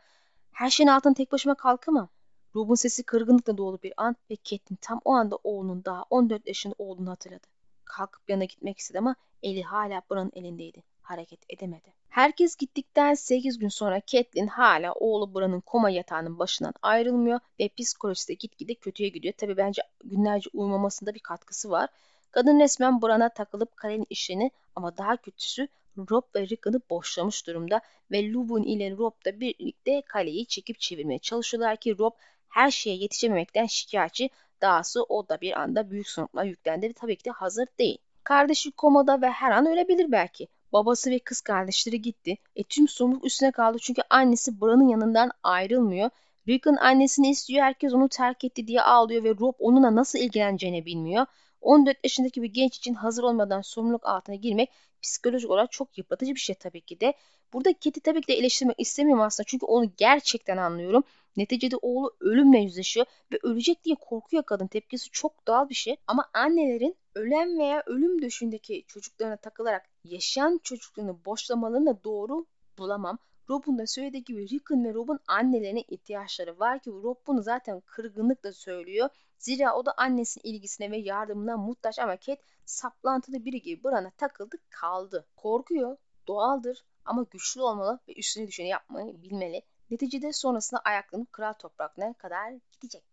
[0.51, 2.09] her şeyin altına tek başıma kalkamam.
[2.55, 6.75] Ruben sesi kırgınlıkla dolu bir an ve Catelyn tam o anda oğlunun daha 14 yaşında
[6.77, 7.47] olduğunu hatırladı.
[7.85, 10.83] Kalkıp yana gitmek istedi ama eli hala Bran'ın elindeydi.
[11.07, 11.93] Hareket edemedi.
[12.09, 18.27] Herkes gittikten 8 gün sonra Catelyn hala oğlu Bran'ın koma yatağının başından ayrılmıyor ve psikolojisi
[18.27, 19.33] de gitgide kötüye gidiyor.
[19.37, 21.89] Tabi bence günlerce uyumamasında bir katkısı var.
[22.31, 25.67] Kadın resmen Bran'a takılıp kalenin işini ama daha kötüsü
[25.97, 31.77] Rob ve Rickon'ı boşlamış durumda ve Lubun ile Rob da birlikte kaleyi çekip çevirmeye çalışıyorlar
[31.77, 32.13] ki Rob
[32.49, 34.29] her şeye yetişememekten şikayetçi.
[34.61, 37.97] Dahası o da bir anda büyük sorumluluğa yüklendi ve tabii ki de hazır değil.
[38.23, 40.47] Kardeşi komada ve her an ölebilir belki.
[40.73, 42.37] Babası ve kız kardeşleri gitti.
[42.55, 46.09] E tüm sorumluluk üstüne kaldı çünkü annesi Bran'ın yanından ayrılmıyor.
[46.47, 51.25] Rickon annesini istiyor herkes onu terk etti diye ağlıyor ve Rob onunla nasıl ilgileneceğini bilmiyor.
[51.61, 54.69] 14 yaşındaki bir genç için hazır olmadan sorumluluk altına girmek
[55.01, 57.13] psikolojik olarak çok yıpratıcı bir şey tabii ki de.
[57.53, 61.03] Burada Kate'i tabii ki de eleştirmek istemiyorum aslında çünkü onu gerçekten anlıyorum.
[61.37, 64.67] Neticede oğlu ölümle yüzleşiyor ve ölecek diye korkuyor kadın.
[64.67, 65.95] Tepkisi çok doğal bir şey.
[66.07, 72.45] Ama annelerin ölen veya ölüm döşündeki çocuklarına takılarak yaşayan çocuklarını boşlamalarını doğru
[72.77, 73.17] bulamam.
[73.49, 78.53] Rob'un da söylediği gibi Rickon ve Rob'un annelerine ihtiyaçları var ki Rob bunu zaten kırgınlıkla
[78.53, 79.09] söylüyor.
[79.39, 84.57] Zira o da annesinin ilgisine ve yardımına muhtaç ama Kate saplantılı biri gibi Bran'a takıldı
[84.69, 85.27] kaldı.
[85.35, 85.97] Korkuyor,
[86.27, 89.61] doğaldır ama güçlü olmalı ve üstüne düşeni yapmayı bilmeli.
[89.91, 93.03] Neticede sonrasında ayaklanıp kral topraklarına kadar gidecek.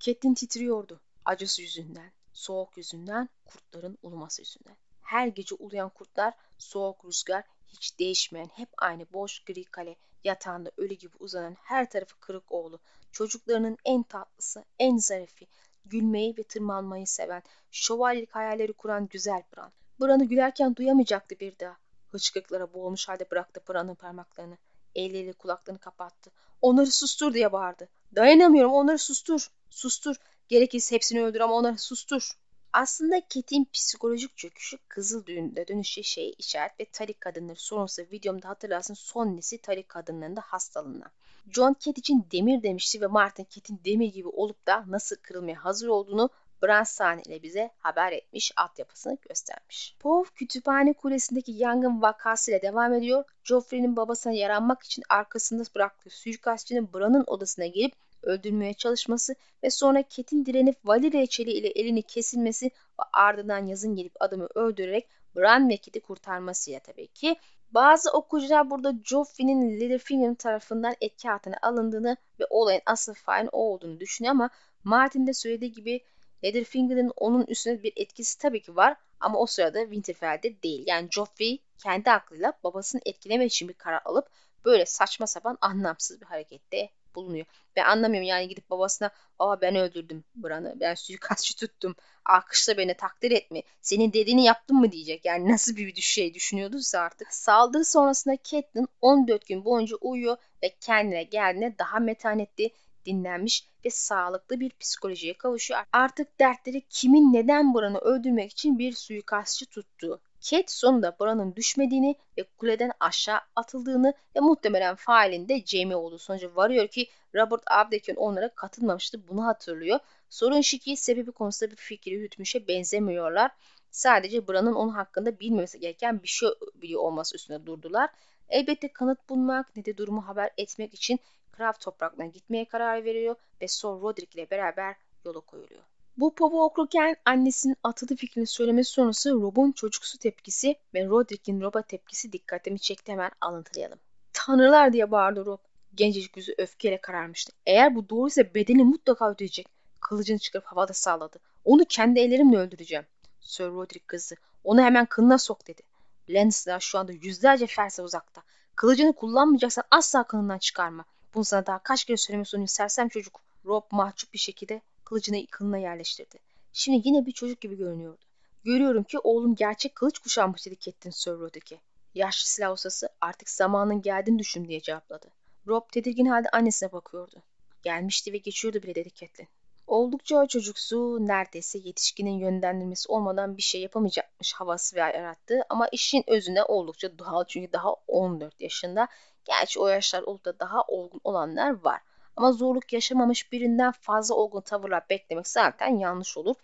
[0.00, 1.00] Catelyn titriyordu.
[1.24, 4.76] Acısı yüzünden, soğuk yüzünden, kurtların uluması yüzünden.
[5.02, 10.94] Her gece uluyan kurtlar, soğuk rüzgar, hiç değişmeyen hep aynı boş gri kale, yatağında ölü
[10.94, 12.80] gibi uzanan her tarafı kırık oğlu,
[13.12, 15.46] çocuklarının en tatlısı, en zarifi,
[15.84, 19.72] gülmeyi ve tırmanmayı seven, şövalyelik hayalleri kuran güzel Bran.
[20.00, 21.76] Bran'ı gülerken duyamayacaktı bir daha.
[22.10, 24.58] Hıçkırıklara boğulmuş halde bıraktı Bran'ın parmaklarını.
[24.94, 26.30] Elleriyle kulaklarını kapattı.
[26.62, 27.88] Onları sustur diye bağırdı.
[28.14, 29.50] Dayanamıyorum onları sustur.
[29.70, 30.16] Sustur.
[30.48, 32.30] Gerekirse hepsini öldür ama onları sustur.
[32.72, 38.94] Aslında Kate'in psikolojik çöküşü kızıl düğünde dönüşü şey işaret ve tarik kadınları sonrası videomda hatırlarsın
[38.94, 41.10] son nesi tarik kadınlarında hastalığına.
[41.52, 45.88] John Kate için demir demişti ve Martin Kate'in demir gibi olup da nasıl kırılmaya hazır
[45.88, 46.30] olduğunu
[46.62, 49.96] Bran sahneyle bize haber etmiş, altyapısını göstermiş.
[50.00, 53.24] Pov kütüphane kulesindeki yangın vakasıyla devam ediyor.
[53.44, 60.46] Joffrey'nin babasına yaranmak için arkasında bıraktığı suikastçının Bran'ın odasına gelip öldürmeye çalışması ve sonra Ket'in
[60.46, 66.00] direnip vali reçeli ile elini kesilmesi ve ardından yazın gelip adamı öldürerek Bran ve Ket'i
[66.00, 67.36] kurtarmasıyla tabii ki.
[67.70, 74.00] Bazı okuyucular burada Joffrey'nin Littlefinger'ın tarafından etki altına alındığını ve olayın asıl failin o olduğunu
[74.00, 74.50] düşünüyor ama
[74.84, 76.00] Martin de söylediği gibi
[76.44, 80.84] Littlefinger'ın onun üstüne bir etkisi tabii ki var ama o sırada Winterfell'de değil.
[80.86, 84.28] Yani Joffrey kendi aklıyla babasını etkilemek için bir karar alıp
[84.64, 87.46] böyle saçma sapan anlamsız bir harekette bulunuyor.
[87.76, 93.30] Ben anlamıyorum yani gidip babasına aa ben öldürdüm Bran'ı ben suikastçı tuttum alkışla beni takdir
[93.30, 97.34] etme senin dediğini yaptım mı diyecek yani nasıl bir şey düşünüyorduysa artık.
[97.34, 102.70] Saldırı sonrasında Catelyn 14 gün boyunca uyuyor ve kendine geldiğine daha metanetli
[103.06, 105.80] dinlenmiş ve sağlıklı bir psikolojiye kavuşuyor.
[105.92, 110.20] Artık dertleri kimin neden Bran'ı öldürmek için bir suikastçı tuttuğu.
[110.50, 116.56] Kate sonunda Bran'ın düşmediğini ve kuleden aşağı atıldığını ve muhtemelen failin de Jamie olduğu sonucu
[116.56, 119.98] varıyor ki Robert Abdekin onlara katılmamıştı bunu hatırlıyor.
[120.30, 123.50] Sorun şu ki sebebi konusunda bir fikri yürütmüşe benzemiyorlar.
[123.90, 128.10] Sadece Bran'ın onun hakkında bilmemesi gereken bir şey biliyor olması üstüne durdular.
[128.48, 131.20] Elbette kanıt bulmak ne de durumu haber etmek için
[131.56, 135.80] Kraft topraklarına gitmeye karar veriyor ve Sir Roderick ile beraber yola koyuluyor.
[136.16, 142.32] Bu povu okurken annesinin atılı fikrini söylemesi sonrası Rob'un çocuksu tepkisi ve Roderick'in Rob'a tepkisi
[142.32, 143.98] dikkatimi çekti hemen alıntılayalım.
[144.32, 145.58] Tanrılar diye bağırdı Rob.
[145.94, 147.52] Gencecik yüzü öfkeyle kararmıştı.
[147.66, 149.68] Eğer bu doğruysa bedeni mutlaka ödeyecek.
[150.00, 151.38] Kılıcını çıkarıp havada salladı.
[151.64, 153.06] Onu kendi ellerimle öldüreceğim.
[153.40, 154.34] Sir Roderick kızdı.
[154.64, 155.82] Onu hemen kınına sok dedi.
[156.28, 158.42] Lannister şu anda yüzlerce ferse uzakta.
[158.76, 161.04] Kılıcını kullanmayacaksan asla kınından çıkarma.
[161.34, 163.40] Daha kaç kere zorundayım sersem çocuk.
[163.64, 166.38] Rob mahcup bir şekilde kılıcını kılına yerleştirdi.
[166.72, 168.24] Şimdi yine bir çocuk gibi görünüyordu.
[168.64, 171.78] Görüyorum ki oğlum gerçek kılıç kuşanmış dedi Catelyn Sir Roderick'e.
[172.14, 175.26] Yaşlı silah ustası artık zamanın geldiğini düşün diye cevapladı.
[175.66, 177.42] Rob tedirgin halde annesine bakıyordu.
[177.82, 179.48] Gelmişti ve geçiyordu bile dedi Catelyn.
[179.86, 187.18] Oldukça çocuksu, neredeyse yetişkinin yönlendirmesi olmadan bir şey yapamayacakmış havası yarattı ama işin özüne oldukça
[187.18, 189.08] doğal çünkü daha 14 yaşında.
[189.44, 192.00] Gerçi o yaşlar olup da daha olgun olanlar var.
[192.36, 196.54] Ama zorluk yaşamamış birinden fazla olgun tavırlar beklemek zaten yanlış olur.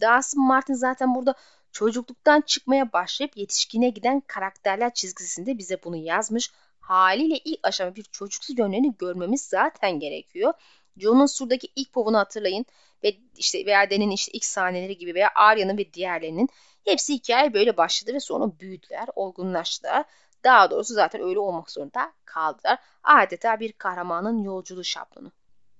[0.00, 1.34] Dawson Martin zaten burada
[1.72, 6.50] çocukluktan çıkmaya başlayıp yetişkine giden karakterler çizgisinde bize bunu yazmış.
[6.80, 10.52] Haliyle ilk aşama bir çocuksu yönlerini görmemiz zaten gerekiyor.
[10.96, 12.66] Jon'un surdaki ilk povunu hatırlayın
[13.04, 16.48] ve işte veya Den'in işte ilk sahneleri gibi veya Arya'nın ve diğerlerinin
[16.84, 20.04] hepsi hikaye böyle başladı ve sonra büyüdüler, olgunlaştılar.
[20.44, 22.78] Daha doğrusu zaten öyle olmak zorunda kaldılar.
[23.04, 25.32] Adeta bir kahramanın yolculuğu şablonu.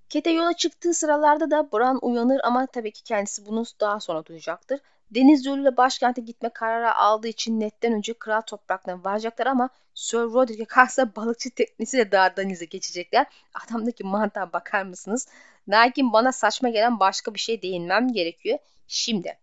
[0.08, 4.80] Kete yola çıktığı sıralarda da Bran uyanır ama tabii ki kendisi bunu daha sonra duyacaktır.
[5.10, 10.64] Deniz yoluyla başkente gitme kararı aldığı için netten önce kral topraklarına varacaklar ama Sir Roderick'e
[10.64, 13.26] kalsa balıkçı teknesiyle daha denize geçecekler.
[13.54, 15.28] Adamdaki mantığa bakar mısınız?
[15.68, 18.58] Lakin bana saçma gelen başka bir şey değinmem gerekiyor.
[18.86, 19.38] Şimdi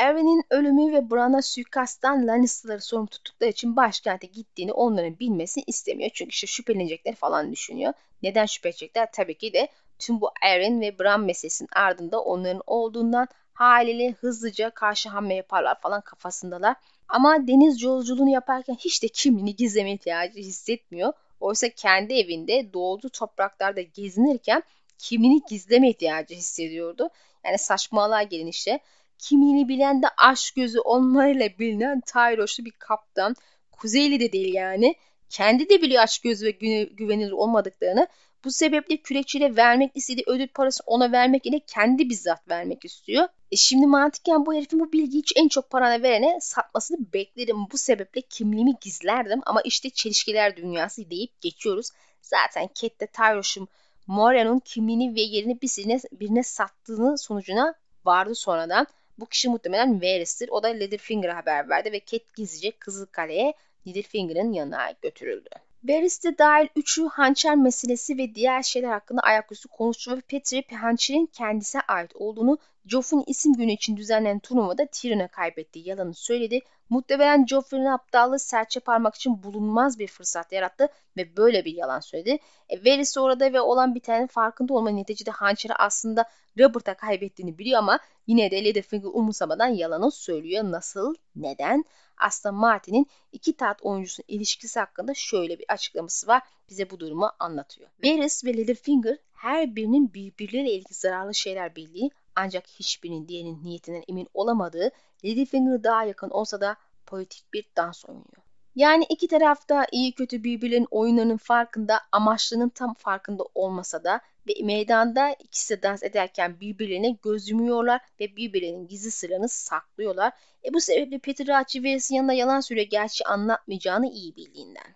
[0.00, 6.10] Erwin'in ölümü ve Bran'a suikasttan Lannister'ları sorumlu tuttukları için başkente gittiğini onların bilmesini istemiyor.
[6.14, 7.92] Çünkü işte şüphelenecekler falan düşünüyor.
[8.22, 9.12] Neden şüphelenecekler?
[9.12, 15.08] Tabii ki de tüm bu Erwin ve Bran meselesinin ardında onların olduğundan haliyle hızlıca karşı
[15.08, 16.76] hamle yaparlar falan kafasındalar.
[17.08, 21.12] Ama deniz yolculuğunu yaparken hiç de kimliğini gizleme ihtiyacı hissetmiyor.
[21.40, 24.62] Oysa kendi evinde doğduğu topraklarda gezinirken
[24.98, 27.10] kimliğini gizleme ihtiyacı hissediyordu.
[27.44, 28.80] Yani saçmalığa gelin işte.
[29.20, 33.36] Kimliğini bilen de aşk gözü olmayla bilinen Tyroşlu bir kaptan.
[33.72, 34.94] Kuzeyli de değil yani.
[35.28, 36.50] Kendi de biliyor aşk gözü ve
[36.84, 38.08] güvenilir olmadıklarını.
[38.44, 43.28] Bu sebeple kürekçiyle vermek istediği ödül parası ona vermek ile kendi bizzat vermek istiyor.
[43.52, 47.56] E şimdi mantıken bu herifin bu bilgiyi en çok parana verene satmasını beklerim.
[47.72, 51.90] Bu sebeple kimliğimi gizlerdim ama işte çelişkiler dünyası deyip geçiyoruz.
[52.22, 52.68] Zaten
[53.00, 53.68] de Tyroş'un
[54.06, 58.86] Moria'nın kimliğini ve yerini birine, birine sattığını sonucuna vardı sonradan.
[59.20, 60.48] Bu kişi muhtemelen Varys'tir.
[60.48, 63.54] O da Littlefinger'a haber verdi ve Cat gizlice Kızılkale'ye
[63.86, 65.48] Littlefinger'ın yanına götürüldü.
[65.84, 71.82] Varys'te dahil üçü hançer meselesi ve diğer şeyler hakkında ayaküstü konuştu ve Petri hançerin kendisine
[71.88, 76.60] ait olduğunu Joffrey'nin isim günü için düzenlenen turnuvada Tyrion'a kaybettiği yalanı söyledi.
[76.88, 82.38] Muhtemelen Joffrey'nin aptallığı serçe parmak için bulunmaz bir fırsat yarattı ve böyle bir yalan söyledi.
[82.68, 86.24] E, Varys orada ve olan bitenin farkında olma neticede hançeri aslında
[86.58, 90.64] Robert'a kaybettiğini biliyor ama yine de Littlefinger umursamadan yalanı söylüyor.
[90.64, 91.14] Nasıl?
[91.36, 91.84] Neden?
[92.16, 96.42] Aslında Martin'in iki tat oyuncusunun ilişkisi hakkında şöyle bir açıklaması var.
[96.68, 97.90] Bize bu durumu anlatıyor.
[98.04, 104.28] Varys ve Littlefinger her birinin birbirleriyle ilgili zararlı şeyler bildiği Ancak hiçbirinin diğerinin niyetinden emin
[104.34, 104.90] olamadığı
[105.24, 108.42] Littlefinger daha yakın olsa da politik bir dans oynuyor.
[108.74, 115.32] Yani iki tarafta iyi kötü birbirlerinin oyunlarının farkında, amaçlarının tam farkında olmasa da ve meydanda
[115.32, 120.32] ikisi de dans ederken birbirlerine göz yumuyorlar ve birbirlerinin gizli sırrını saklıyorlar.
[120.64, 124.94] E bu sebeple Peter Ratchiverius'ın yanında yalan söylüyor gerçi anlatmayacağını iyi bildiğinden.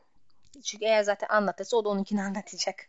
[0.62, 2.88] Çünkü eğer zaten anlatırsa o da onunkini anlatacak.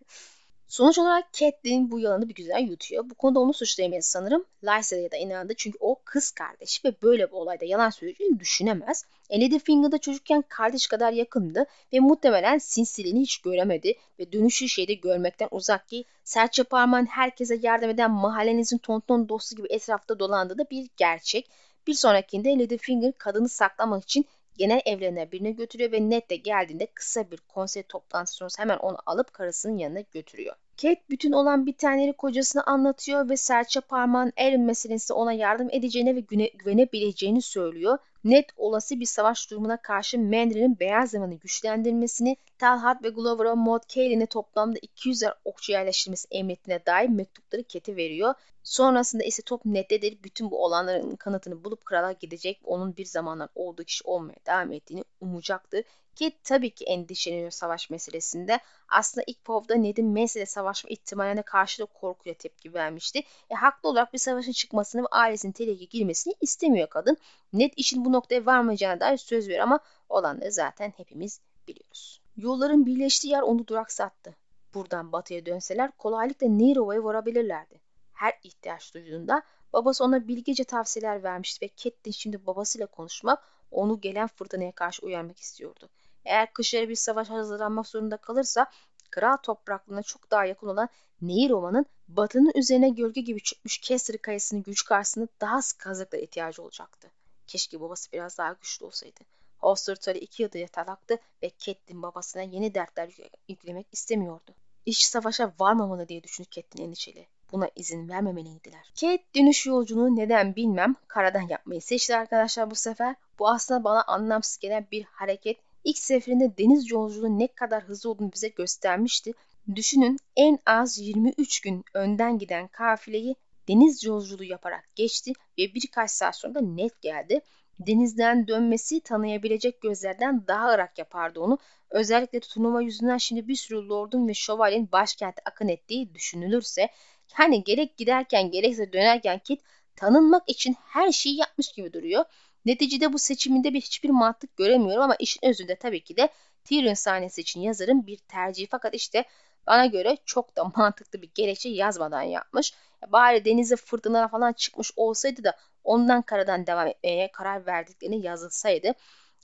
[0.67, 3.10] Sonuç olarak Catelyn bu yalanı bir güzel yutuyor.
[3.10, 4.45] Bu konuda onu suçlayamayız sanırım.
[4.63, 9.06] Lysa'ya da inandı çünkü o kız kardeşi ve böyle bir olayda yalan söyleyeceğini düşünemez.
[9.30, 15.47] E Littlefinger'da çocukken kardeş kadar yakındı ve muhtemelen sinsiliğini hiç göremedi ve dönüşü şeyde görmekten
[15.51, 20.89] uzak ki serçe parmağın herkese yardım eden mahallenizin tonton dostu gibi etrafta dolandığı da bir
[20.97, 21.49] gerçek.
[21.88, 24.25] Bir sonrakinde Littlefinger kadını saklamak için
[24.58, 28.98] genel evlerine birine götürüyor ve Ned de geldiğinde kısa bir konsey toplantısı sonrası hemen onu
[29.06, 30.56] alıp karısının yanına götürüyor.
[30.82, 36.20] Kate bütün olan bitenleri kocasına anlatıyor ve serçe parmağın Aaron meselesinde ona yardım edeceğine ve
[36.20, 37.98] güne, güvenebileceğini söylüyor.
[38.26, 44.26] Ned olası bir savaş durumuna karşı Mandarin'in beyaz zamanı güçlendirmesini, Talhat ve Glover'a Maud Cailin'e
[44.26, 48.34] toplamda 200'er okçu yerleştirmesi emrettiğine dair mektupları Kate'e veriyor.
[48.64, 53.84] Sonrasında ise top Ned'dedir bütün bu olanların kanıtını bulup krala gidecek onun bir zamanlar olduğu
[53.84, 55.84] kişi olmaya devam ettiğini umucaktır.
[56.15, 58.60] Ki tabii ki endişeleniyor savaş meselesinde.
[58.89, 63.23] Aslında ilk povda Ned'in mesele savaşma ihtimaline karşı da korkuyla tepki vermişti.
[63.49, 67.17] E, haklı olarak bir savaşın çıkmasını ve ailesinin tehlikeye girmesini istemiyor kadın.
[67.54, 72.21] Ned işin bu noktaya varmayacağına dair söz veriyor ama olanları zaten hepimiz biliyoruz.
[72.38, 74.36] Yolların birleştiği yer onu duraksattı.
[74.73, 77.82] Buradan batıya dönseler kolaylıkla Nero'ya varabilirlerdi.
[78.13, 79.41] Her ihtiyaç duyduğunda
[79.73, 85.39] babası ona bilgece tavsiyeler vermişti ve Catelyn şimdi babasıyla konuşmak, onu gelen fırtınaya karşı uyarmak
[85.39, 85.89] istiyordu.
[86.26, 88.68] Eğer kışları bir savaş hazırlanmak zorunda kalırsa
[89.12, 90.90] kral topraklığına çok daha yakın olan
[91.22, 96.64] Nehir Ova'nın batının üzerine gölge gibi çökmüş Kesri kayasının güç karşısında daha sık hazırlıklara ihtiyacı
[96.64, 97.12] olacaktı.
[97.48, 99.20] Keşke babası biraz daha güçlü olsaydı.
[99.58, 103.10] Hostertali iki yılda yatalaktı ve Catelyn babasına yeni dertler
[103.50, 104.56] yüklemek istemiyordu.
[104.86, 107.28] İş savaşa varmamalı diye düşündü Catelyn endişeli.
[107.52, 108.92] Buna izin vermemeliydiler.
[109.02, 113.16] Kate dönüş yolculuğunu neden bilmem karadan yapmayı seçti arkadaşlar bu sefer.
[113.40, 118.32] Bu aslında bana anlamsız gelen bir hareket İlk seferinde deniz yolculuğu ne kadar hızlı olduğunu
[118.34, 119.34] bize göstermişti.
[119.76, 123.36] Düşünün en az 23 gün önden giden kafileyi
[123.67, 127.41] deniz yolculuğu yaparak geçti ve birkaç saat sonra da net geldi.
[127.80, 131.58] Denizden dönmesi tanıyabilecek gözlerden daha ırak yapardı onu.
[131.89, 136.89] Özellikle turnuva yüzünden şimdi bir sürü lordun ve şövalyenin başkenti akın ettiği düşünülürse
[137.34, 139.62] hani gerek giderken gerekse dönerken Kit
[139.95, 142.26] tanınmak için her şeyi yapmış gibi duruyor.
[142.65, 146.30] Neticede bu seçiminde bir hiçbir mantık göremiyorum ama işin özünde tabii ki de
[146.63, 149.25] Tyrion sahnesi için yazarın bir tercihi fakat işte
[149.67, 152.73] bana göre çok da mantıklı bir gerekçe yazmadan yapmış.
[153.08, 158.93] Bari denize fırtınalar falan çıkmış olsaydı da ondan karadan devam etmeye karar verdiklerini yazılsaydı.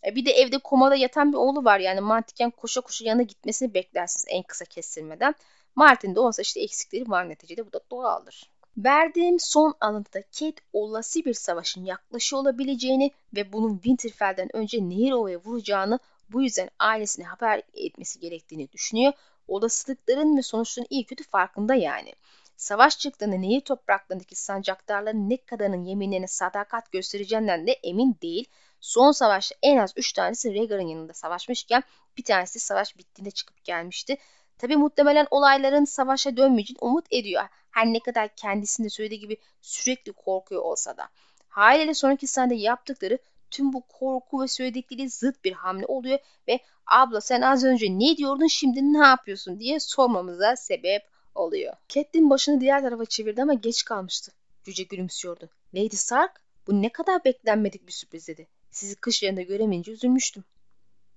[0.05, 3.73] E, bir de evde komada yatan bir oğlu var yani mantıken koşa koşa yanına gitmesini
[3.73, 5.35] beklersiniz en kısa kestirmeden.
[5.75, 8.50] Martin'de olsa işte eksikleri var neticede bu da doğaldır.
[8.77, 15.99] Verdiğim son alıntıda Kate olası bir savaşın yaklaşıyor olabileceğini ve bunun Winterfell'den önce Nehir vuracağını
[16.29, 19.13] bu yüzden ailesine haber etmesi gerektiğini düşünüyor.
[19.47, 22.13] Olasılıkların ve sonuçların iyi kötü farkında yani.
[22.57, 28.45] Savaş çıktığında nehir topraklarındaki sancaktarların ne kadarının yeminlerine sadakat göstereceğinden de emin değil.
[28.79, 31.83] Son savaşta en az 3 tanesi Rhaegar'ın yanında savaşmışken
[32.17, 34.17] bir tanesi savaş bittiğinde çıkıp gelmişti.
[34.57, 37.43] Tabi muhtemelen olayların savaşa dönmeyeceğini umut ediyor.
[37.71, 41.09] Her ne kadar kendisinde söylediği gibi sürekli korkuyor olsa da.
[41.47, 43.17] Haliyle sonraki sahnede yaptıkları
[43.51, 48.17] tüm bu korku ve söyledikleri zıt bir hamle oluyor ve abla sen az önce ne
[48.17, 51.03] diyordun şimdi ne yapıyorsun diye sormamıza sebep
[51.35, 51.73] oluyor.
[51.87, 54.31] Catelyn başını diğer tarafa çevirdi ama geç kalmıştı.
[54.63, 55.49] Cüce gülümsüyordu.
[55.73, 58.47] Lady Stark bu ne kadar beklenmedik bir sürpriz dedi.
[58.71, 60.43] Sizi kış yerinde göremeyince üzülmüştüm.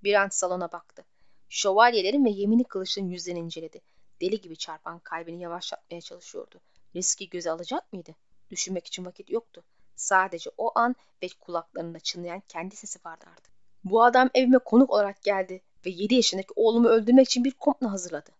[0.05, 1.05] Bir an salona baktı.
[1.49, 3.81] Şövalyelerin ve yemini kılıçların yüzlerini inceledi.
[4.21, 6.61] Deli gibi çarpan kalbini yavaşlatmaya çalışıyordu.
[6.97, 8.15] Riski göze alacak mıydı?
[8.51, 9.65] Düşünmek için vakit yoktu.
[9.97, 13.55] Sadece o an ve kulaklarında çınlayan kendi sesi vardı artık.
[13.85, 18.31] Bu adam evime konuk olarak geldi ve 7 yaşındaki oğlumu öldürmek için bir komplo hazırladı.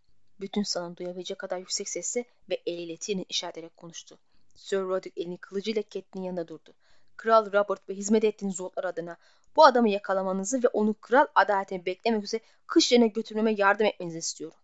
[0.41, 4.19] Bütün salon duyabilecek kadar yüksek sesle ve eliyle Tyr'in işaret ederek konuştu.
[4.55, 6.75] Sir Roderick elini kılıcıyla Catelyn'in yanında durdu.
[7.17, 9.17] Kral Robert ve hizmet ettiğiniz zorlar adına
[9.57, 14.59] bu adamı yakalamanızı ve onu kral adaletini beklemek üzere kış yerine götürmeme yardım etmenizi istiyorum.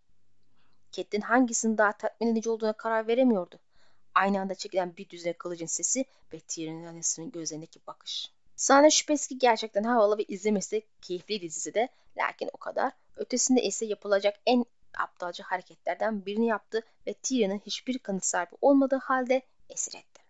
[0.91, 3.59] Catelyn hangisinin daha tatmin edici olduğuna karar veremiyordu.
[4.15, 6.41] Aynı anda çekilen bir düzine kılıcın sesi ve
[6.87, 8.31] annesinin gözlerindeki bakış.
[8.55, 12.91] Sahne şüphesiz ki gerçekten havalı ve izlemesi keyifli dizisi de lakin o kadar.
[13.15, 14.65] Ötesinde ise yapılacak en
[14.97, 20.21] aptalca hareketlerden birini yaptı ve Tyrion'un hiçbir kanıt sahibi olmadığı halde esir etti.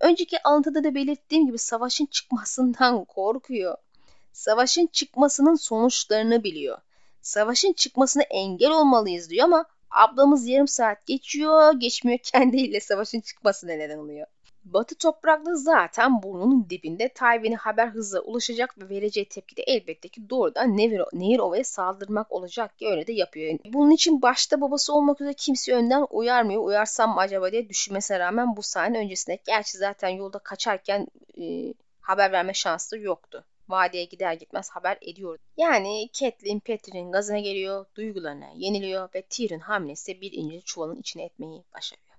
[0.00, 3.76] Önceki alıntıda da belirttiğim gibi savaşın çıkmasından korkuyor.
[4.32, 6.78] Savaşın çıkmasının sonuçlarını biliyor.
[7.22, 13.98] Savaşın çıkmasına engel olmalıyız diyor ama ablamız yarım saat geçiyor, geçmiyor kendiyle savaşın çıkmasına neden
[13.98, 14.26] oluyor.
[14.64, 20.30] Batı toprakları zaten burnunun dibinde Tayvan'e haber hızla ulaşacak ve vereceği tepki de elbette ki
[20.30, 23.58] doğrudan Nehir, Nehirova'ya saldırmak olacak ki öyle de yapıyor.
[23.64, 26.64] Bunun için başta babası olmak üzere kimse önden uyarmıyor.
[26.64, 31.06] Uyarsam mı acaba diye düşünmesine rağmen bu sahne öncesinde gerçi zaten yolda kaçarken
[31.40, 33.44] e, haber verme şansı yoktu.
[33.70, 35.38] Vadiye gider gitmez haber ediyor.
[35.56, 41.64] Yani Catelyn Peter'in gazına geliyor, duygularına yeniliyor ve Tyrion hamlesi bir incir çuvalın içine etmeyi
[41.74, 42.10] başarıyor.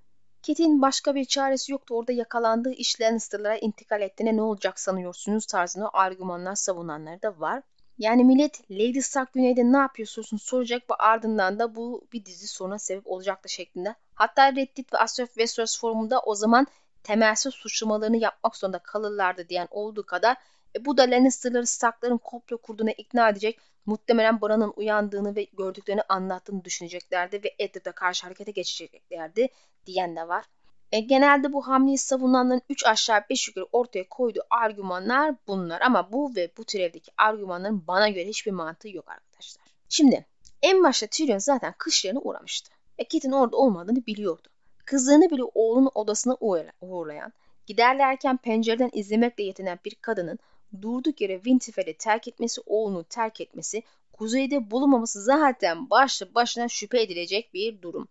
[0.42, 1.96] Kit'in başka bir çaresi yoktu.
[1.96, 7.64] Orada yakalandığı iş Lannister'lara intikal ettiğine ne olacak sanıyorsunuz tarzında argümanlar savunanları da var.
[7.98, 12.80] Yani millet Lady Stark güneyde ne yapıyorsun soracak ve ardından da bu bir dizi soruna
[12.80, 13.96] sebep olacaktı şeklinde.
[14.16, 16.68] Hatta Reddit ve Astrofo Westeros forumunda o zaman
[17.04, 20.38] temelsiz suçlamalarını yapmak zorunda kalırlardı diyen olduğu kadar
[20.76, 26.64] e, bu da Lannister'ları Stark'ların komplo kurduğuna ikna edecek muhtemelen Bran'ın uyandığını ve gördüklerini anlattığını
[26.64, 29.48] düşüneceklerdi ve Eddard'a karşı harekete geçeceklerdi
[29.86, 30.46] diyen de var.
[30.92, 35.82] E, genelde bu hamleyi savunanların 3 aşağı 5 yukarı ortaya koyduğu argümanlar bunlar.
[35.82, 39.64] Ama bu ve bu türevdeki argümanların bana göre hiçbir mantığı yok arkadaşlar.
[39.90, 40.26] Şimdi
[40.62, 42.72] en başta Tyrion zaten kışlarına uğramıştı.
[42.98, 44.48] E, Kit'in orada olmadığını biliyordu.
[44.86, 46.38] Kızlarını bile oğlunun odasına
[46.82, 47.34] uğurlayan,
[47.66, 50.40] giderlerken pencereden izlemekle yetinen bir kadının
[50.82, 57.54] durduk yere Winterfell'i terk etmesi, oğlunu terk etmesi, kuzeyde bulunmaması zaten başlı başına şüphe edilecek
[57.54, 58.08] bir durum.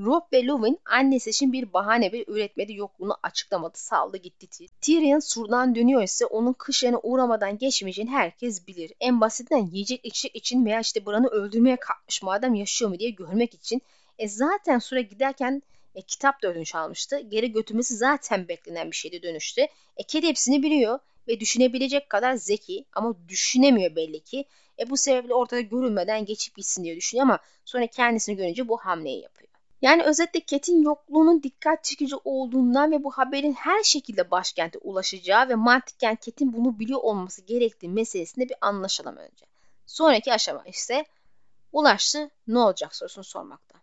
[0.00, 4.66] Rob ve Lovin annesi için bir bahane bir üretmedi yokluğunu açıklamadı saldı gitti.
[4.80, 8.92] Tyrion surdan dönüyor ise onun kışlarına uğramadan geçmeyeceğini herkes bilir.
[9.00, 13.54] En basitinden yiyecek içecek için veya işte Bran'ı öldürmeye kalkmış madem yaşıyor mu diye görmek
[13.54, 13.82] için.
[14.18, 15.62] E zaten sura giderken
[15.94, 17.20] e, kitap da ödünç almıştı.
[17.20, 19.60] Geri götürmesi zaten beklenen bir şeydi dönüştü.
[19.96, 20.98] E kedi hepsini biliyor
[21.28, 24.44] ve düşünebilecek kadar zeki ama düşünemiyor belli ki.
[24.78, 29.22] E bu sebeple ortada görünmeden geçip gitsin diye düşünüyor ama sonra kendisini görünce bu hamleyi
[29.22, 29.50] yapıyor.
[29.82, 35.54] Yani özetle Ket'in yokluğunun dikkat çekici olduğundan ve bu haberin her şekilde başkente ulaşacağı ve
[35.54, 39.46] mantıken Ket'in bunu biliyor olması gerektiği meselesinde bir anlaşalım önce.
[39.86, 41.04] Sonraki aşama ise
[41.72, 43.78] ulaştı ne olacak sorusunu sormakta.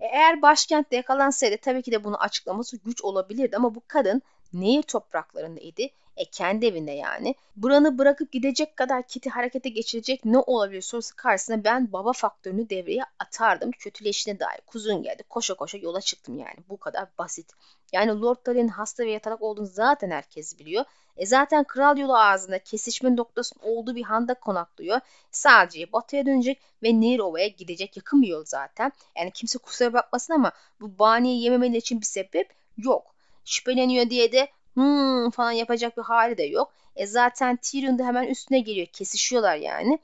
[0.00, 4.22] E eğer başkentte yakalansaydı tabii ki de bunu açıklaması güç olabilirdi ama bu kadın
[4.52, 7.34] nehir topraklarında idi e kendi evinde yani.
[7.56, 13.02] Buranı bırakıp gidecek kadar Kit'i harekete geçirecek ne olabilir sorusu karşısında ben baba faktörünü devreye
[13.18, 13.70] atardım.
[13.70, 15.22] Kötüleşine dair kuzun geldi.
[15.28, 16.56] Koşa koşa yola çıktım yani.
[16.68, 17.52] Bu kadar basit.
[17.92, 20.84] Yani Lord Tali'nin hasta ve yatalak olduğunu zaten herkes biliyor.
[21.16, 25.00] E zaten kral yolu ağzında kesişme noktasının olduğu bir handa konaklıyor.
[25.30, 28.92] Sadece batıya dönecek ve Nehir gidecek yakın bir yol zaten.
[29.16, 33.14] Yani kimse kusura bakmasın ama bu baniye yememeleri için bir sebep yok.
[33.44, 34.48] Şüpheleniyor diye de
[34.78, 36.72] hmm falan yapacak bir hali de yok.
[36.96, 38.86] E zaten Tyrion da hemen üstüne geliyor.
[38.86, 39.98] Kesişiyorlar yani.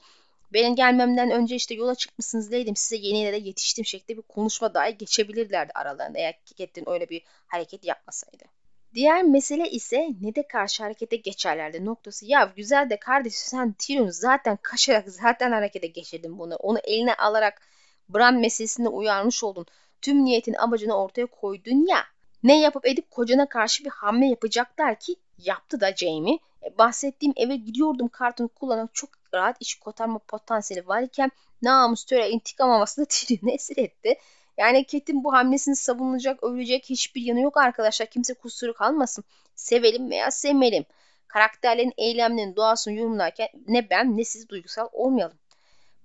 [0.53, 4.97] Benim gelmemden önce işte yola çıkmışsınız deydim size yeni yere yetiştim şeklinde bir konuşma dahi
[4.97, 8.43] geçebilirlerdi aralarında eğer Kettin öyle bir hareket yapmasaydı.
[8.93, 12.25] Diğer mesele ise ne de karşı harekete geçerlerdi noktası.
[12.25, 16.55] Ya güzel de kardeşim sen Tyrion zaten kaçarak zaten harekete geçirdin bunu.
[16.55, 17.61] Onu eline alarak
[18.09, 19.65] Bran meselesinde uyarmış oldun.
[20.01, 22.05] Tüm niyetin amacını ortaya koydun ya.
[22.45, 26.39] Ne yapıp edip kocana karşı bir hamle yapacaklar ki yaptı da Jamie.
[26.63, 31.31] E, bahsettiğim eve gidiyordum kartını kullanan çok rahat iş kotarma potansiyeli var iken
[31.61, 34.15] namus töre intikam havasında Tyrion'u esir etti.
[34.57, 38.09] Yani Ket'in bu hamlesini savunulacak, övülecek hiçbir yanı yok arkadaşlar.
[38.09, 39.23] Kimse kusuru kalmasın.
[39.55, 40.85] Sevelim veya sevmeyelim.
[41.27, 45.37] Karakterlerin eylemlerinin doğasını yorumlarken ne ben ne siz duygusal olmayalım.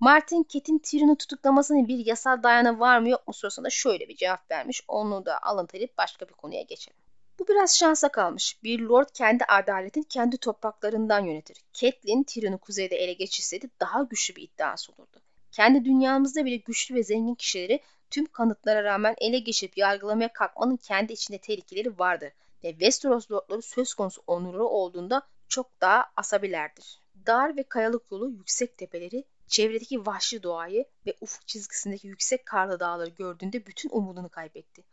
[0.01, 4.51] Martin Ket'in Tyrion'u tutuklamasının bir yasal dayanağı var mı yok mu sorusuna şöyle bir cevap
[4.51, 4.83] vermiş.
[4.89, 6.97] Onu da alıntayıp başka bir konuya geçelim.
[7.39, 8.63] Bu biraz şansa kalmış.
[8.63, 11.65] Bir lord kendi adaletin kendi topraklarından yönetir.
[11.73, 15.21] Catelyn Tyrion'u kuzeyde ele geçirseydi daha güçlü bir iddiası olurdu.
[15.53, 17.81] Kendi dünyamızda bile güçlü ve zengin kişileri
[18.11, 22.33] tüm kanıtlara rağmen ele geçirip yargılamaya kalkmanın kendi içinde tehlikeleri vardır.
[22.65, 27.01] Ve Westeros lordları söz konusu onurlu olduğunda çok daha asabilerdir.
[27.27, 33.11] Dar ve kayalık yolu yüksek tepeleri Çevredeki vahşi doğayı ve ufuk çizgisindeki yüksek karlı dağları
[33.11, 34.85] gördüğünde bütün umudunu kaybetti.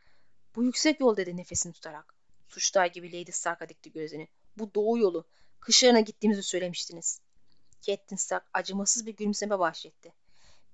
[0.56, 2.16] Bu yüksek yol dedi nefesini tutarak.
[2.48, 4.28] Suçlar gibi Lady Stark'a dikti gözünü.
[4.58, 5.26] Bu doğu yolu.
[5.60, 7.22] Kışlarına gittiğimizi söylemiştiniz.
[7.82, 10.14] Catelyn Stark acımasız bir gülümseme bahşetti.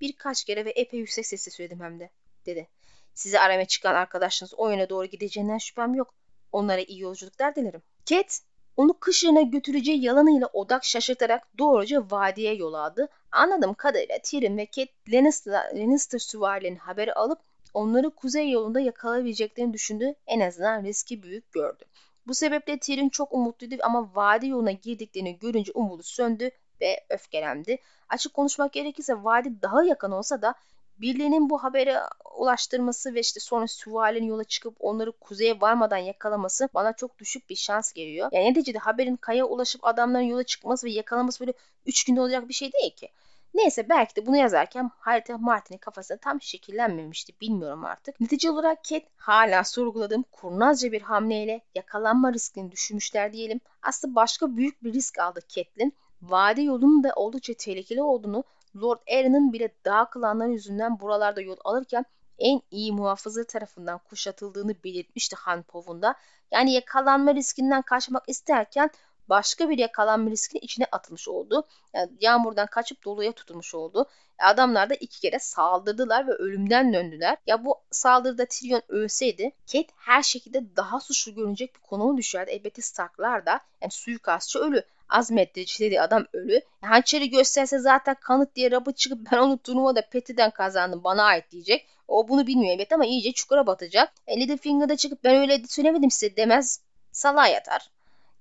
[0.02, 2.10] Birkaç kere ve epey yüksek sesle söyledim hem de,
[2.46, 2.68] dedi.
[3.14, 6.14] Sizi aramaya çıkan arkadaşınız o yöne doğru gideceğinden şüphem yok.
[6.52, 7.82] Onlara iyi yolculuklar dilerim.
[8.06, 8.42] Cat,
[8.78, 13.08] onu kışlarına götüreceği yalanıyla odak şaşırtarak doğruca vadiye yol aldı.
[13.32, 17.40] Anladığım kadarıyla Tyrion ve Cat Lannister, Lannister süvarilerinin haberi alıp
[17.74, 20.16] onları kuzey yolunda yakalayabileceklerini düşündü.
[20.28, 21.84] En azından riski büyük gördü.
[22.28, 26.50] Bu sebeple Tyrion çok umutluydu ama vadi yoluna girdiklerini görünce umudu söndü
[26.82, 27.78] ve öfkelendi.
[28.10, 30.56] Açık konuşmak gerekirse vadi daha yakın olsa da
[31.02, 31.96] birilerinin bu haberi
[32.36, 37.56] ulaştırması ve işte sonra süvarilerin yola çıkıp onları kuzeye varmadan yakalaması bana çok düşük bir
[37.56, 38.30] şans geliyor.
[38.32, 41.54] Yani neticede haberin kaya ulaşıp adamların yola çıkması ve yakalaması böyle
[41.86, 43.10] 3 günde olacak bir şey değil ki.
[43.54, 48.20] Neyse belki de bunu yazarken harita Martin'in kafasında tam şekillenmemişti bilmiyorum artık.
[48.20, 53.60] Netice olarak Cat hala sorguladığım kurnazca bir hamleyle yakalanma riskini düşünmüşler diyelim.
[53.82, 55.94] Aslında başka büyük bir risk aldı Catelyn.
[56.22, 58.44] Vade yolunun da oldukça tehlikeli olduğunu
[58.76, 62.06] Lord Aaron'ın bile dağ klanları yüzünden buralarda yol alırken
[62.40, 66.16] en iyi muhafızı tarafından kuşatıldığını belirtmişti Han Pov'unda.
[66.52, 68.90] Yani yakalanma riskinden kaçmak isterken
[69.30, 71.68] başka bir yakalanma riskinin içine atılmış oldu.
[71.94, 74.10] Yani yağmurdan kaçıp doluya tutulmuş oldu.
[74.40, 77.38] Adamlar da iki kere saldırdılar ve ölümden döndüler.
[77.48, 82.52] Ya bu saldırıda Tyrion ölseydi Kate her şekilde daha suçlu görünecek bir konuma düşerdi.
[82.52, 84.84] Elbette Starklar da yani suikastçı ölü.
[85.10, 86.62] Azmetti dedi adam ölü.
[86.82, 91.88] Hançeri gösterse zaten kanıt diye rabı çıkıp ben onu turnuvada Petty'den kazandım bana ait diyecek.
[92.08, 94.14] O bunu bilmiyor evet ama iyice çukura batacak.
[94.28, 96.82] E, Littlefinger'da çıkıp ben öyle söylemedim size demez.
[97.12, 97.90] Salağa yatar.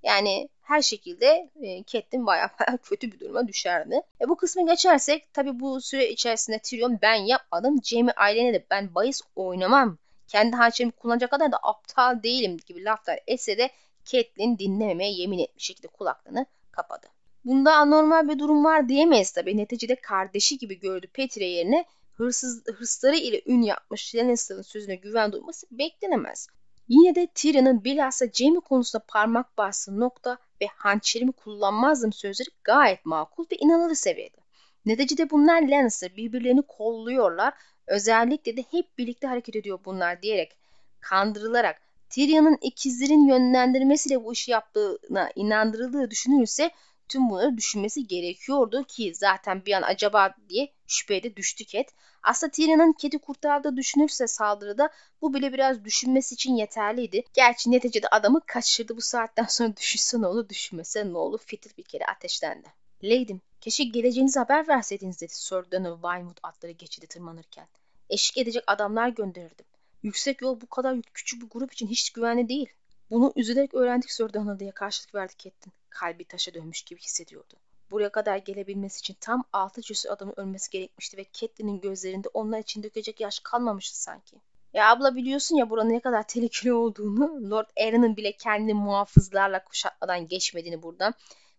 [0.03, 4.01] Yani her şekilde e, Catelyn bayağı, bayağı kötü bir duruma düşerdi.
[4.21, 7.83] E, bu kısmı geçersek tabi bu süre içerisinde Tyrion ben yapmadım.
[7.85, 9.99] Jaime ailene de ben bahis oynamam.
[10.29, 13.71] Kendi hançerimi kullanacak kadar da aptal değilim gibi laflar etse de
[14.05, 17.07] Catelyn dinlememeye yemin etmiş şekilde kulaklığını kapadı.
[17.45, 19.57] Bunda anormal bir durum var diyemeyiz tabi.
[19.57, 25.67] Neticede kardeşi gibi gördü Petre yerine hırsız, hırsları ile ün yapmış Lannister'ın sözüne güven duyması
[25.71, 26.49] beklenemez.
[26.89, 33.45] Yine de Tyrion'un bilhassa Jaime konusunda parmak bastığı nokta ve hançerimi kullanmazdım sözleri gayet makul
[33.53, 34.37] ve inanılır seviyede.
[34.87, 37.55] Neticede bunlar Lannister birbirlerini kolluyorlar.
[37.87, 40.57] Özellikle de hep birlikte hareket ediyor bunlar diyerek
[41.01, 41.83] kandırılarak
[42.13, 46.71] Tyrion'un ikizlerin yönlendirmesiyle bu işi yaptığına inandırıldığı düşünülürse
[47.09, 51.87] tüm bunları düşünmesi gerekiyordu ki zaten bir an acaba diye şüpheye de düştü Cat.
[52.23, 54.91] Aslında Tyrion'un Cat'i kurtardığı düşünürse saldırıda
[55.23, 57.25] bu bile biraz düşünmesi için yeterliydi.
[57.35, 61.85] Gerçi neticede adamı kaçırdı bu saatten sonra düşünse ne olur düşünmese ne olur fitil bir
[61.85, 62.69] kere ateşlendi.
[63.03, 67.67] Lady'm keşke geleceğinizi haber verseydiniz dedi Sir Donald Winewood atları geçidi tırmanırken.
[68.11, 69.67] Eşlik edecek adamlar gönderirdim.
[70.03, 72.69] Yüksek yol bu kadar küçük bir grup için hiç güvenli değil.
[73.11, 75.73] Bunu üzülerek öğrendik Sir Donald diye karşılık verdi Catelyn.
[75.91, 77.55] Kalbi taşa dönmüş gibi hissediyordu.
[77.91, 82.83] Buraya kadar gelebilmesi için tam altı cüsü adamın ölmesi gerekmişti ve Catelyn'in gözlerinde onlar için
[82.83, 84.37] dökecek yaş kalmamıştı sanki.
[84.73, 90.29] Ya abla biliyorsun ya buranın ne kadar tehlikeli olduğunu, Lord Aaron'ın bile kendi muhafızlarla kuşatmadan
[90.29, 91.15] geçmediğini buradan.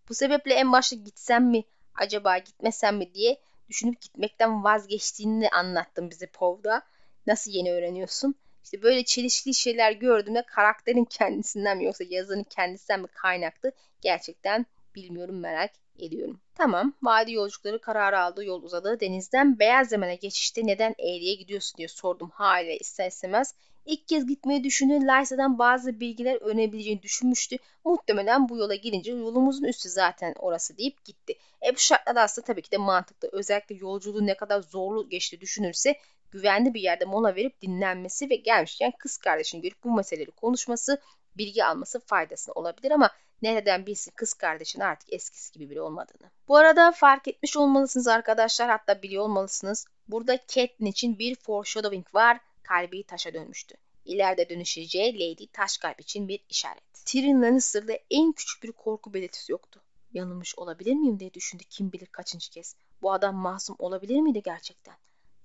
[0.09, 1.63] Bu sebeple en başta gitsem mi,
[1.95, 6.81] acaba gitmesem mi diye düşünüp gitmekten vazgeçtiğini anlattım bize Pov'da.
[7.27, 8.35] Nasıl yeni öğreniyorsun?
[8.63, 13.71] İşte böyle çelişkili şeyler gördüğümde karakterin kendisinden mi yoksa yazarın kendisinden mi kaynaklı
[14.01, 14.65] gerçekten
[14.95, 16.39] bilmiyorum merak ediyorum.
[16.55, 18.99] Tamam vadi yolculukları kararı aldı yol uzadı.
[18.99, 23.55] Denizden beyaz zemene geçişte neden eğriye gidiyorsun diye sordum hala ister istemez.
[23.85, 27.57] İlk kez gitmeyi düşündüğü Lysa'dan bazı bilgiler öğrenebileceğini düşünmüştü.
[27.85, 31.33] Muhtemelen bu yola girince yolumuzun üstü zaten orası deyip gitti.
[31.65, 33.29] E bu şartlarda aslında tabii ki de mantıklı.
[33.31, 35.95] Özellikle yolculuğu ne kadar zorlu geçti düşünürse
[36.33, 41.01] güvenli bir yerde mola verip dinlenmesi ve gelmişken kız kardeşini görüp bu meseleleri konuşması,
[41.37, 43.09] bilgi alması faydasına olabilir ama
[43.41, 46.31] nereden bilsin kız kardeşin artık eskisi gibi biri olmadığını.
[46.47, 49.85] Bu arada fark etmiş olmalısınız arkadaşlar hatta biliyor olmalısınız.
[50.07, 52.39] Burada Catelyn için bir foreshadowing var.
[52.63, 53.75] Kalbi taşa dönmüştü.
[54.05, 57.05] İleride dönüşeceği Lady Taşkalp için bir işaret.
[57.05, 59.81] Tyrion Lannister'da en küçük bir korku belirtisi yoktu.
[60.13, 62.75] Yanılmış olabilir miyim diye düşündü kim bilir kaçıncı kez.
[63.01, 64.95] Bu adam masum olabilir miydi gerçekten?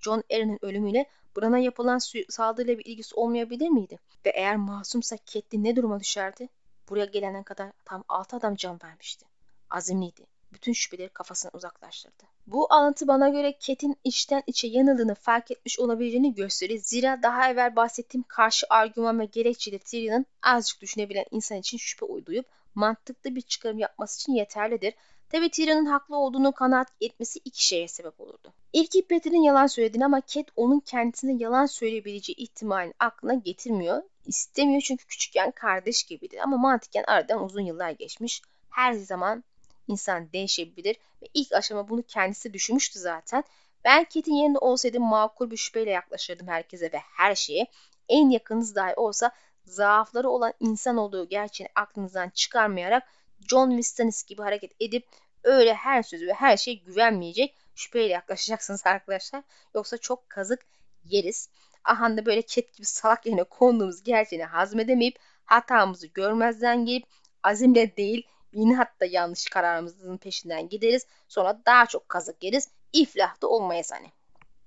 [0.01, 3.99] John Aaron'ın ölümüyle Bran'a yapılan saldırıyla bir ilgisi olmayabilir miydi?
[4.27, 6.49] Ve eğer masumsa Catelyn ne duruma düşerdi?
[6.89, 9.27] Buraya gelene kadar tam altı adam can vermişti.
[9.71, 10.27] Azimliydi.
[10.53, 12.23] Bütün şüpheleri kafasından uzaklaştırdı.
[12.47, 16.79] Bu alıntı bana göre Ket'in içten içe yanıldığını fark etmiş olabileceğini gösterir.
[16.79, 22.47] Zira daha evvel bahsettiğim karşı argüman ve gerekçeyle Tyrion'un azıcık düşünebilen insan için şüphe uyduyup
[22.75, 24.95] mantıklı bir çıkarım yapması için yeterlidir.
[25.29, 28.53] Tabi Tyrion'un haklı olduğunu kanaat etmesi iki şeye sebep olurdu.
[28.73, 34.03] İlki Peter'in yalan söylediğini ama Cat onun kendisine yalan söyleyebileceği ihtimalini aklına getirmiyor.
[34.27, 38.43] İstemiyor çünkü küçükken kardeş gibiydi ama mantıken aradan uzun yıllar geçmiş.
[38.71, 39.45] Her zaman
[39.89, 43.45] insan değişebilir ve ilk aşama bunu kendisi düşünmüştü zaten.
[43.85, 47.67] Ben Cat'in yerinde olsaydım makul bir şüpheyle yaklaşırdım herkese ve her şeye.
[48.09, 49.31] En yakınız dahi olsa
[49.65, 53.03] zaafları olan insan olduğu gerçeğini aklınızdan çıkarmayarak
[53.41, 55.07] John Wistanis gibi hareket edip
[55.45, 59.43] öyle her sözü ve her şeye güvenmeyecek şüpheyle yaklaşacaksınız arkadaşlar.
[59.75, 60.67] Yoksa çok kazık
[61.05, 61.49] yeriz.
[61.85, 67.05] ahanda böyle ket gibi salak yerine konduğumuz gerçeğini hazmedemeyip hatamızı görmezden gelip
[67.43, 71.07] azimle değil inatla yanlış kararımızın peşinden gideriz.
[71.29, 72.69] Sonra daha çok kazık yeriz.
[72.93, 74.13] İflah da olmayız hani.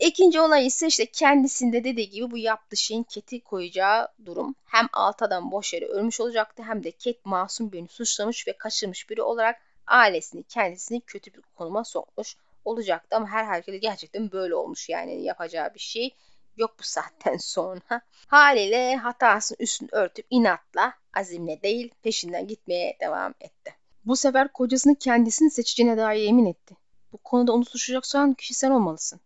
[0.01, 4.55] İkinci olay ise işte kendisinde dediği gibi bu yaptığı şeyin Keti koyacağı durum.
[4.65, 9.21] Hem Alta'dan boş yere ölmüş olacaktı hem de Ket masum birini suçlamış ve kaçırmış biri
[9.21, 12.35] olarak ailesini kendisini kötü bir konuma sokmuş
[12.65, 13.15] olacaktı.
[13.15, 16.15] Ama her halükarda gerçekten böyle olmuş yani yapacağı bir şey
[16.57, 18.01] yok bu saatten sonra.
[18.27, 23.73] Haliyle hatasını üstünü örtüp inatla azimle değil peşinden gitmeye devam etti.
[24.05, 26.77] Bu sefer kocasını kendisini seçeceğine dair yemin etti.
[27.13, 29.19] Bu konuda onu suçlayacak kişi sen olmalısın.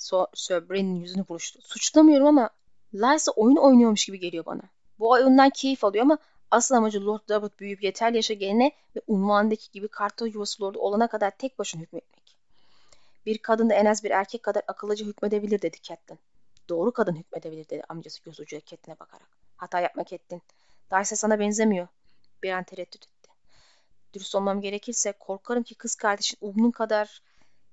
[0.00, 1.62] So Sir Brand'in yüzünü buruştu.
[1.62, 2.50] Suçlamıyorum ama
[2.94, 4.62] Lysa oyun oynuyormuş gibi geliyor bana.
[4.98, 6.18] Bu oyundan keyif alıyor ama
[6.50, 11.08] asıl amacı Lord Durbert büyüyüp yeterli yaşa gelene ve unvandaki gibi kartal yuvası lordu olana
[11.08, 12.36] kadar tek başına hükmetmek.
[13.26, 16.18] Bir kadın da en az bir erkek kadar akıllıca hükmedebilir dedi Catelyn.
[16.68, 19.28] Doğru kadın hükmedebilir dedi amcası göz ucuyla Catelyn'e bakarak.
[19.56, 20.42] Hata yapma Catelyn.
[20.90, 21.88] Darcy sana benzemiyor.
[22.42, 23.30] Bir an tereddüt etti.
[24.14, 27.22] Dürüst olmam gerekirse korkarım ki kız kardeşin Um'un kadar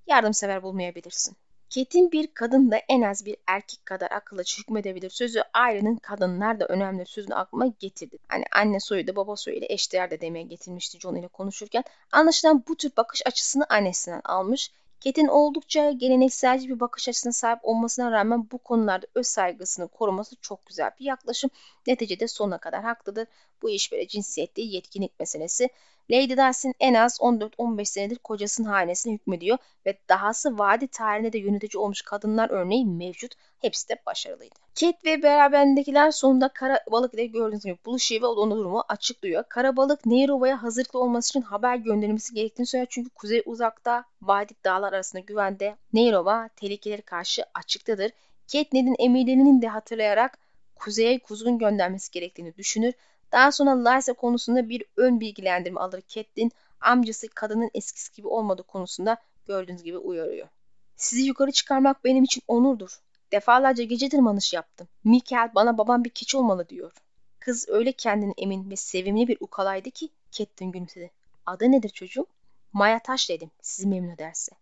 [0.06, 1.36] yardımsever bulmayabilirsin.
[1.70, 6.66] Ketin bir kadın da en az bir erkek kadar akıllı hükmedebilir sözü ailenin kadınlar da
[6.66, 8.18] önemli sözünü aklıma getirdi.
[8.28, 11.84] Hani anne soyu da baba soyu ile eşdeğer de demeye getirmişti John ile konuşurken.
[12.12, 14.70] Anlaşılan bu tür bakış açısını annesinden almış.
[15.00, 20.66] Ketin oldukça gelenekselci bir bakış açısına sahip olmasına rağmen bu konularda öz saygısını koruması çok
[20.66, 21.50] güzel bir yaklaşım.
[21.86, 23.28] Neticede sonuna kadar haklıdır.
[23.62, 25.68] Bu iş böyle cinsiyet yetkinlik meselesi.
[26.10, 31.80] Lady Darcy'nin en az 14-15 senedir kocasının hanesine hükmediyor ve dahası vadi tarihinde de yönetici
[31.80, 33.34] olmuş kadınlar örneği mevcut.
[33.58, 34.54] Hepsi de başarılıydı.
[34.80, 39.44] Kate ve beraberindekiler sonunda kara balık ile gördüğünüz gibi buluşuyor ve onun durumu açıklıyor.
[39.48, 42.86] Kara balık Nairova'ya hazırlıklı olması için haber gönderilmesi gerektiğini söylüyor.
[42.90, 45.76] Çünkü kuzey uzakta, vadi dağlar arasında güvende.
[45.92, 48.12] Nairova tehlikeleri karşı açıktadır.
[48.52, 50.38] Kate Ned'in emirlerinin de hatırlayarak
[50.74, 52.94] kuzeye kuzgun göndermesi gerektiğini düşünür.
[53.32, 56.50] Daha sonra Lysa konusunda bir ön bilgilendirme alır Catelyn,
[56.80, 60.48] amcası kadının eskisi gibi olmadığı konusunda gördüğünüz gibi uyarıyor.
[60.96, 63.00] Sizi yukarı çıkarmak benim için onurdur.
[63.32, 64.88] Defalarca gece tırmanış yaptım.
[65.04, 66.92] Mikael bana babam bir keçi olmalı diyor.
[67.40, 71.10] Kız öyle kendine emin ve sevimli bir ukalaydı ki Catelyn gülümsedi.
[71.46, 72.26] Adı nedir çocuğum?
[72.72, 74.52] Maya Taş dedim sizi memnun ederse.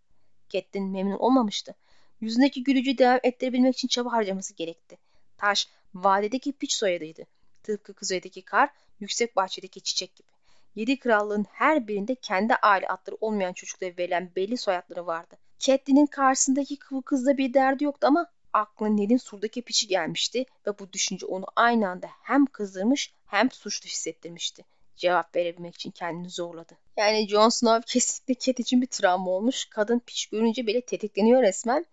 [0.48, 1.74] Catelyn memnun olmamıştı.
[2.20, 4.98] Yüzündeki gülücüğü devam ettirebilmek için çaba harcaması gerekti.
[5.36, 7.26] Taş vadideki piç soyadıydı.
[7.62, 10.28] Tıpkı kuzeydeki kar, yüksek bahçedeki çiçek gibi.
[10.74, 15.36] Yedi krallığın her birinde kendi aile adları olmayan çocuklara verilen belli soyadları vardı.
[15.58, 18.26] Catelyn'in karşısındaki kıvı kızda bir derdi yoktu ama
[18.56, 23.86] aklına Ned'in surdaki piçi gelmişti ve bu düşünce onu aynı anda hem kızdırmış hem suçlu
[23.86, 24.64] hissettirmişti.
[24.96, 26.78] Cevap verebilmek için kendini zorladı.
[26.96, 29.64] Yani Jon Snow kesinlikle Cat için bir travma olmuş.
[29.64, 31.86] Kadın piç görünce bile tetikleniyor resmen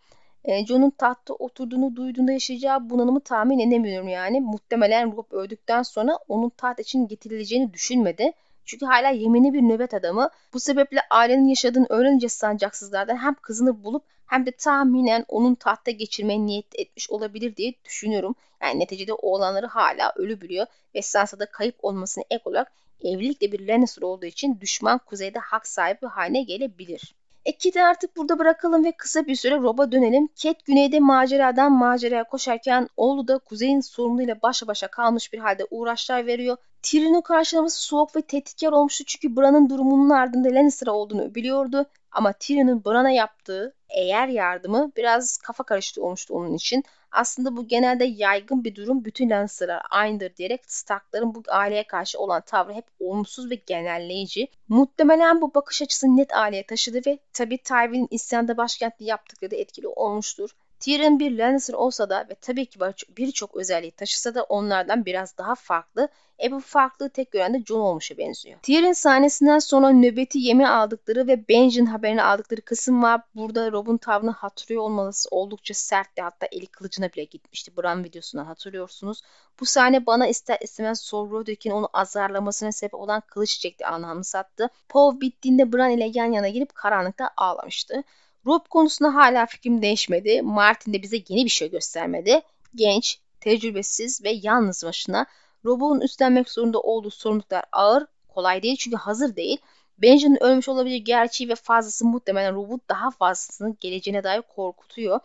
[0.45, 4.41] e, Jon'un tahtta oturduğunu duyduğunda yaşayacağı bunalımı tahmin edemiyorum yani.
[4.41, 8.33] Muhtemelen Rob öldükten sonra onun taht için getirileceğini düşünmedi.
[8.65, 10.29] Çünkü hala yeminli bir nöbet adamı.
[10.53, 16.45] Bu sebeple ailenin yaşadığını öğrenince sancaksızlardan hem kızını bulup hem de tahminen onun tahta geçirmeye
[16.45, 18.35] niyet etmiş olabilir diye düşünüyorum.
[18.61, 22.71] Yani neticede oğlanları hala ölü biliyor ve Sansa'da kayıp olmasına ek olarak
[23.03, 27.15] evlilikle bir Lannister olduğu için düşman kuzeyde hak sahibi haline gelebilir.
[27.45, 30.29] E artık burada bırakalım ve kısa bir süre Rob'a dönelim.
[30.35, 36.27] Cat güneyde maceradan maceraya koşarken oğlu da kuzeyin sorumluyla başa başa kalmış bir halde uğraşlar
[36.27, 36.57] veriyor.
[36.83, 41.85] Tyrion'un karşılaması soğuk ve tehditkar olmuştu çünkü Bran'ın durumunun ardında Lannister olduğunu biliyordu.
[42.11, 46.83] Ama Tyrion'un Bran'a yaptığı eğer yardımı biraz kafa karıştı olmuştu onun için.
[47.11, 49.05] Aslında bu genelde yaygın bir durum.
[49.05, 54.47] Bütün Lannister'lar aynıdır diyerek Stark'ların bu aileye karşı olan tavrı hep olumsuz ve genelleyici.
[54.67, 59.87] Muhtemelen bu bakış açısını net aileye taşıdı ve tabi Tywin'in isyanda başkentli yaptıkları da etkili
[59.87, 60.49] olmuştur.
[60.83, 62.79] Tyrion bir Lannister olsa da ve tabii ki
[63.17, 66.07] birçok özelliği taşısa da onlardan biraz daha farklı.
[66.43, 68.59] E bu farklılığı tek gören de Jon olmuşa benziyor.
[68.61, 73.21] Tyrion sahnesinden sonra nöbeti yemi aldıkları ve Benjen haberini aldıkları kısım var.
[73.35, 76.21] Burada Rob'un tavrını hatırlıyor olması oldukça sertti.
[76.21, 77.77] Hatta eli kılıcına bile gitmişti.
[77.77, 79.21] Bran videosundan hatırlıyorsunuz.
[79.59, 84.69] Bu sahne bana ister istemez Sor Roderick'in onu azarlamasına sebep olan kılıç çekti anlamını sattı.
[84.89, 88.03] Pov bittiğinde Bran ile yan yana gelip karanlıkta ağlamıştı.
[88.45, 90.41] Rob konusunda hala fikrim değişmedi.
[90.41, 92.41] Martin de bize yeni bir şey göstermedi.
[92.75, 95.25] Genç, tecrübesiz ve yalnız başına.
[95.65, 99.57] Rob'un üstlenmek zorunda olduğu sorumluluklar ağır, kolay değil çünkü hazır değil.
[99.97, 105.19] Benjamin ölmüş olabilir gerçeği ve fazlası muhtemelen Rob'u daha fazlasını geleceğine dair korkutuyor.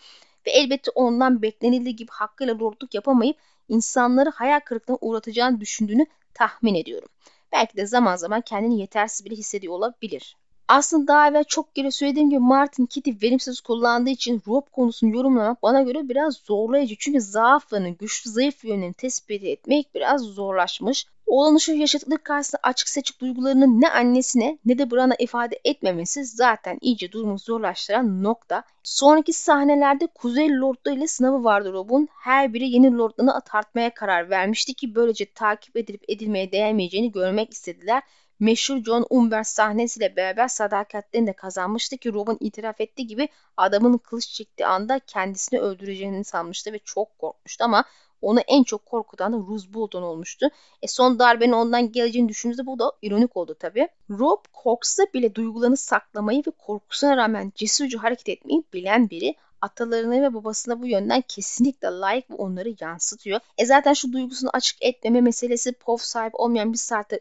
[0.47, 3.37] Ve elbette ondan beklenildiği gibi hakkıyla lordluk yapamayıp
[3.69, 7.09] insanları hayal kırıklığına uğratacağını düşündüğünü tahmin ediyorum.
[7.53, 10.37] Belki de zaman zaman kendini yetersiz bile hissediyor olabilir.
[10.69, 15.63] Aslında daha evvel çok kere söylediğim gibi Martin Kitty verimsiz kullandığı için Rob konusunu yorumlamak
[15.63, 16.95] bana göre biraz zorlayıcı.
[16.99, 21.07] Çünkü zaaflarını, güçlü zayıf yönlerini tespit etmek biraz zorlaşmış.
[21.27, 26.79] Oğlanın şu yaşadıkları karşısında açık seçik duygularını ne annesine ne de Bran'a ifade etmemesi zaten
[26.81, 28.63] iyice durumu zorlaştıran nokta.
[28.83, 32.09] Sonraki sahnelerde Kuzey Lord'da ile sınavı vardı Rob'un.
[32.21, 38.03] Her biri yeni Lord'larını tartmaya karar vermişti ki böylece takip edilip edilmeye değmeyeceğini görmek istediler
[38.41, 44.29] meşhur John Umber sahnesiyle beraber sadakatlerini de kazanmıştı ki Robin itiraf ettiği gibi adamın kılıç
[44.29, 47.85] çektiği anda kendisini öldüreceğini sanmıştı ve çok korkmuştu ama
[48.23, 49.37] onu en çok korkutan da
[49.75, 50.49] Bolton olmuştu.
[50.83, 53.89] E son darbenin ondan geleceğini düşündüğünüzde bu da ironik oldu tabi.
[54.11, 60.35] Rob korksa bile duygularını saklamayı ve korkusuna rağmen cesurca hareket etmeyi bilen biri atalarına ve
[60.35, 63.41] babasına bu yönden kesinlikle layık ve onları yansıtıyor.
[63.59, 66.79] E zaten şu duygusunu açık etmeme meselesi POV sahibi olmayan bir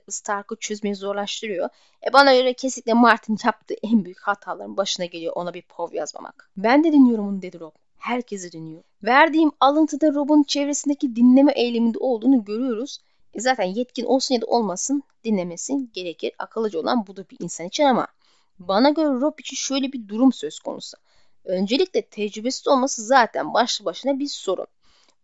[0.09, 1.69] Stark'ı çözmeyi zorlaştırıyor.
[2.07, 6.49] E bana göre kesinlikle Martin yaptığı en büyük hataların başına geliyor ona bir POV yazmamak.
[6.57, 7.71] Ben de dinliyorum onu dedi Rob.
[7.97, 8.83] Herkesi dinliyor.
[9.03, 12.99] Verdiğim alıntıda Rob'un çevresindeki dinleme eyleminde olduğunu görüyoruz.
[13.33, 16.31] E zaten yetkin olsun ya da olmasın dinlemesin gerekir.
[16.39, 18.07] Akıllıca olan budur bir insan için ama
[18.59, 20.97] bana göre Rob için şöyle bir durum söz konusu.
[21.47, 24.67] Öncelikle tecrübesiz olması zaten başlı başına bir sorun.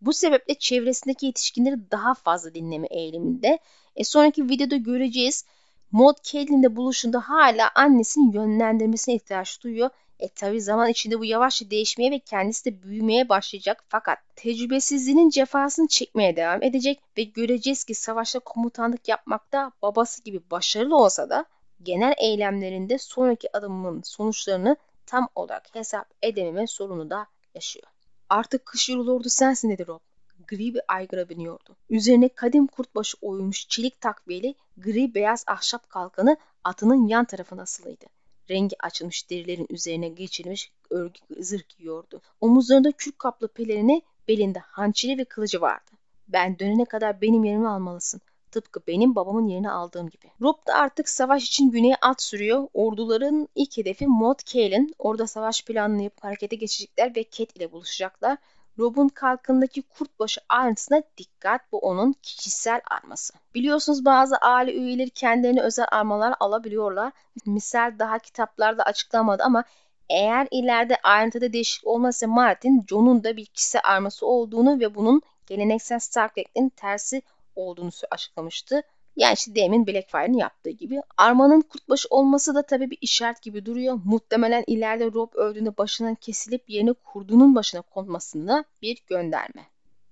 [0.01, 3.59] Bu sebeple çevresindeki yetişkinleri daha fazla dinleme eğiliminde.
[3.95, 5.45] E sonraki videoda göreceğiz.
[5.91, 9.89] Maud Caitlyn'le buluşunda hala annesinin yönlendirmesine ihtiyaç duyuyor.
[10.19, 13.84] E tabi zaman içinde bu yavaşça değişmeye ve kendisi de büyümeye başlayacak.
[13.88, 20.97] Fakat tecrübesizliğinin cefasını çekmeye devam edecek ve göreceğiz ki savaşta komutanlık yapmakta babası gibi başarılı
[20.97, 21.45] olsa da
[21.84, 27.88] genel eylemlerinde sonraki adımın sonuçlarını tam olarak hesap edememe sorunu da yaşıyor.
[28.30, 29.99] Artık kış yorulurdu sensin dedi Rob.
[30.47, 31.76] Gri bir aygıra biniyordu.
[31.89, 38.06] Üzerine kadim kurtbaşı oyulmuş çelik takviyeli gri beyaz ahşap kalkanı atının yan tarafına asılıydı.
[38.49, 42.22] Rengi açılmış derilerin üzerine geçirilmiş örgü zırh giyiyordu.
[42.41, 45.91] Omuzlarında kürk kaplı pelerini, belinde hançeri ve kılıcı vardı.
[46.28, 48.22] Ben dönene kadar benim yerimi almalısın.
[48.54, 50.32] Tıpkı benim babamın yerini aldığım gibi.
[50.41, 52.68] Rob da artık savaş için güneye at sürüyor.
[52.74, 54.95] Orduların ilk hedefi Mod Kaelin.
[54.99, 58.38] Orada savaş planlayıp harekete geçecekler ve Cat ile buluşacaklar.
[58.80, 63.34] Rob'un kalkındaki kurtbaşı ayrıntısına dikkat bu onun kişisel arması.
[63.56, 67.12] Biliyorsunuz bazı aile üyeleri kendilerine özel armalar alabiliyorlar.
[67.45, 69.64] Misal daha kitaplarda açıklamadı ama
[70.10, 75.99] eğer ileride ayrıntıda değişik olmazsa Martin, John'un da bir kişisel arması olduğunu ve bunun geleneksel
[75.99, 77.22] Stark'lerin tersi
[77.56, 78.84] olduğunu açıklamıştı.
[79.16, 81.01] Yani işte demin Blackfire'ın yaptığı gibi.
[81.18, 83.99] Armanın kurtbaşı olması da tabii bir işaret gibi duruyor.
[84.06, 89.66] Muhtemelen ileride Rob öldüğünde başının kesilip yerine kurdunun başına konmasında bir gönderme.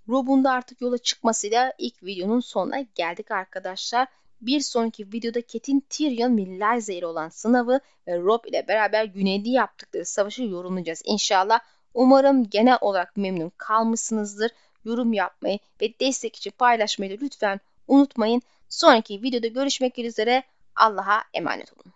[0.10, 4.08] Rob'un da artık yola çıkmasıyla ilk videonun sonuna geldik arkadaşlar.
[4.42, 9.50] Bir sonraki videoda Cat'in Tyrion ve Lysa ile olan sınavı ve Rob ile beraber güneyde
[9.50, 11.60] yaptıkları savaşı yorumlayacağız inşallah.
[11.94, 14.52] Umarım genel olarak memnun kalmışsınızdır
[14.86, 18.42] yorum yapmayı ve destek için paylaşmayı da lütfen unutmayın.
[18.70, 20.44] Sonraki videoda görüşmek üzere.
[20.76, 21.94] Allah'a emanet olun.